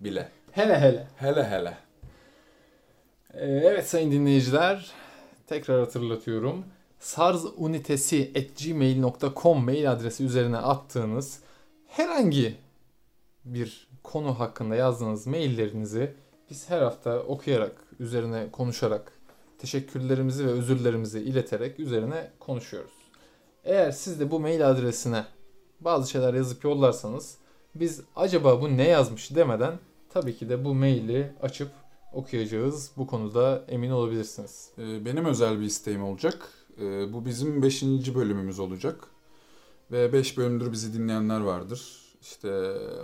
Bile. 0.00 0.28
Hele 0.50 0.80
hele. 0.80 1.08
Hele 1.16 1.44
hele. 1.44 1.78
Ee, 3.34 3.46
evet 3.46 3.88
sayın 3.88 4.12
dinleyiciler. 4.12 4.92
Tekrar 5.46 5.80
hatırlatıyorum. 5.80 6.64
sarzunitesi.gmail.com 6.98 9.64
mail 9.64 9.92
adresi 9.92 10.24
üzerine 10.24 10.56
attığınız 10.56 11.40
herhangi 11.86 12.56
bir 13.44 13.88
konu 14.02 14.40
hakkında 14.40 14.74
yazdığınız 14.74 15.26
maillerinizi 15.26 16.14
biz 16.50 16.70
her 16.70 16.82
hafta 16.82 17.20
okuyarak, 17.20 17.72
üzerine 18.00 18.50
konuşarak, 18.52 19.12
teşekkürlerimizi 19.64 20.46
ve 20.46 20.50
özürlerimizi 20.50 21.20
ileterek 21.20 21.80
üzerine 21.80 22.30
konuşuyoruz. 22.40 22.92
Eğer 23.64 23.90
siz 23.90 24.20
de 24.20 24.30
bu 24.30 24.40
mail 24.40 24.70
adresine 24.70 25.24
bazı 25.80 26.10
şeyler 26.10 26.34
yazıp 26.34 26.64
yollarsanız 26.64 27.38
biz 27.74 28.00
acaba 28.16 28.60
bu 28.60 28.76
ne 28.76 28.88
yazmış 28.88 29.34
demeden 29.34 29.78
tabii 30.08 30.36
ki 30.36 30.48
de 30.48 30.64
bu 30.64 30.74
maili 30.74 31.32
açıp 31.42 31.68
okuyacağız. 32.12 32.90
Bu 32.96 33.06
konuda 33.06 33.64
emin 33.68 33.90
olabilirsiniz. 33.90 34.70
Ee, 34.78 35.04
benim 35.04 35.24
özel 35.24 35.60
bir 35.60 35.64
isteğim 35.64 36.04
olacak. 36.04 36.48
Ee, 36.80 37.12
bu 37.12 37.26
bizim 37.26 37.62
5. 37.62 37.82
bölümümüz 38.14 38.58
olacak. 38.58 39.04
Ve 39.92 40.12
5 40.12 40.38
bölümdür 40.38 40.72
bizi 40.72 40.94
dinleyenler 40.94 41.40
vardır. 41.40 42.02
İşte 42.22 42.50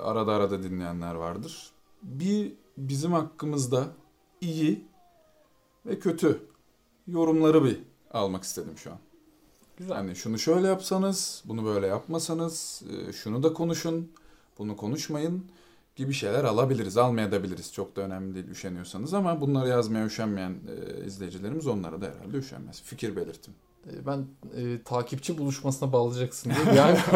arada 0.03 0.33
arada 0.33 0.63
dinleyenler 0.63 1.15
vardır. 1.15 1.71
Bir 2.03 2.53
bizim 2.77 3.13
hakkımızda 3.13 3.87
iyi 4.41 4.85
ve 5.87 5.99
kötü 5.99 6.50
yorumları 7.13 7.65
bir 7.65 7.79
almak 8.11 8.45
istedim 8.45 8.73
şu 8.77 8.91
an. 8.91 8.99
Güzel. 9.77 9.97
Hani 9.97 10.17
şunu 10.17 10.39
şöyle 10.39 10.67
yapsanız, 10.67 11.43
bunu 11.45 11.65
böyle 11.65 11.87
yapmasanız, 11.87 12.83
e, 13.09 13.13
şunu 13.13 13.43
da 13.43 13.53
konuşun, 13.53 14.11
bunu 14.59 14.77
konuşmayın 14.77 15.45
gibi 15.97 16.13
şeyler 16.13 16.45
alabiliriz, 16.45 16.97
almayabiliriz. 16.97 17.73
Çok 17.73 17.97
da 17.97 18.01
önemli 18.01 18.35
değil 18.35 18.49
üşeniyorsanız 18.49 19.15
ama 19.15 19.41
bunları 19.41 19.69
yazmaya 19.69 20.07
üşenmeyen 20.07 20.55
e, 20.69 21.05
izleyicilerimiz 21.05 21.67
onlara 21.67 22.01
da 22.01 22.07
herhalde 22.07 22.37
üşenmez. 22.37 22.83
Fikir 22.83 23.17
belirtin. 23.17 23.55
Ee, 23.87 24.07
Ben 24.07 24.27
e, 24.57 24.83
takipçi 24.85 25.39
buluşmasına 25.39 25.93
bağlayacaksın 25.93 26.51
diye 26.51 26.75
bir 26.75 26.79
an. 26.79 26.97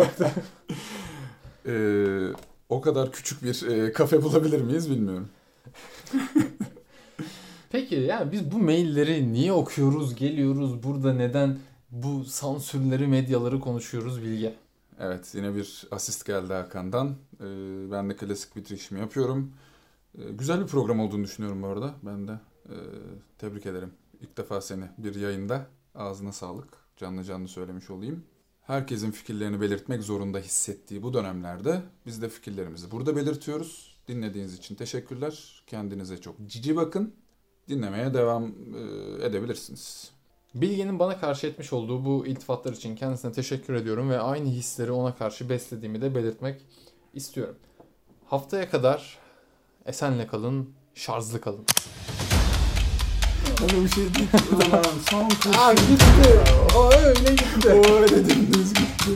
E, 1.67 1.75
o 2.69 2.81
kadar 2.81 3.13
küçük 3.13 3.43
bir 3.43 3.67
e, 3.69 3.93
kafe 3.93 4.23
bulabilir 4.23 4.61
miyiz 4.61 4.91
bilmiyorum. 4.91 5.29
Peki 7.75 7.95
yani 7.95 8.33
biz 8.33 8.53
bu 8.53 8.59
mailleri 8.59 9.33
niye 9.33 9.53
okuyoruz, 9.53 10.15
geliyoruz, 10.15 10.83
burada 10.83 11.13
neden 11.13 11.59
bu 11.91 12.25
sansürleri, 12.25 13.07
medyaları 13.07 13.61
konuşuyoruz 13.61 14.23
Bilge? 14.23 14.55
Evet 15.01 15.31
yine 15.35 15.55
bir 15.55 15.87
asist 15.91 16.27
geldi 16.27 16.53
Hakan'dan. 16.53 17.09
E, 17.41 17.47
ben 17.93 18.11
de 18.11 18.17
klasik 18.17 18.57
bitirişimi 18.57 19.01
yapıyorum. 19.01 19.53
E, 20.19 20.33
güzel 20.33 20.61
bir 20.61 20.67
program 20.67 21.01
olduğunu 21.01 21.25
düşünüyorum 21.25 21.63
bu 21.63 21.67
arada. 21.67 21.95
Ben 22.03 22.29
de 22.29 22.33
e, 22.65 22.75
tebrik 23.39 23.67
ederim. 23.67 23.91
İlk 24.21 24.37
defa 24.37 24.61
seni 24.61 24.85
bir 24.99 25.15
yayında 25.15 25.67
ağzına 25.95 26.33
sağlık. 26.33 26.69
Canlı 26.97 27.25
canlı 27.25 27.49
söylemiş 27.49 27.91
olayım. 27.91 28.25
Herkesin 28.63 29.11
fikirlerini 29.11 29.61
belirtmek 29.61 30.03
zorunda 30.03 30.39
hissettiği 30.39 31.03
bu 31.03 31.15
dönemlerde 31.15 31.83
biz 32.07 32.23
de 32.23 32.29
fikirlerimizi 32.29 32.91
burada 32.91 33.17
belirtiyoruz. 33.17 33.97
Dinlediğiniz 34.09 34.55
için 34.55 34.75
teşekkürler. 34.75 35.63
Kendinize 35.67 36.21
çok 36.21 36.47
cici 36.47 36.77
bakın. 36.77 37.15
Dinlemeye 37.69 38.15
devam 38.15 38.45
e, 38.45 39.27
edebilirsiniz. 39.27 40.11
Bilge'nin 40.55 40.99
bana 40.99 41.21
karşı 41.21 41.47
etmiş 41.47 41.73
olduğu 41.73 42.05
bu 42.05 42.27
iltifatlar 42.27 42.73
için 42.73 42.97
kendisine 42.97 43.33
teşekkür 43.33 43.75
ediyorum 43.75 44.11
ve 44.11 44.21
aynı 44.21 44.49
hisleri 44.49 44.93
ona 44.93 45.15
karşı 45.15 45.49
beslediğimi 45.49 46.03
de 46.03 46.15
belirtmek 46.15 46.61
istiyorum. 47.15 47.57
Haftaya 48.27 48.71
kadar 48.71 49.19
esenle 49.87 50.27
kalın, 50.27 50.71
şarjlı 50.95 51.41
kalın. 51.41 51.65
Öyle 53.63 53.85
bir 53.85 53.89
şey 53.89 54.15
değil. 54.15 54.29
Ulan 54.71 54.85
son 55.11 55.29
kuş. 55.29 55.57
Aa 55.59 55.73
gitti. 55.73 56.41
O 56.77 56.93
öyle 56.93 57.31
gitti. 57.31 57.69
O 57.69 57.93
öyle 57.95 58.17
dümdüz 58.17 58.75
gitti. 58.75 59.11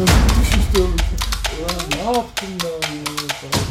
Nasıl 0.00 0.40
düşüştü? 0.40 0.82
Ulan 0.82 1.90
ne 1.90 2.12
yaptın 2.18 2.48
ben? 2.64 3.61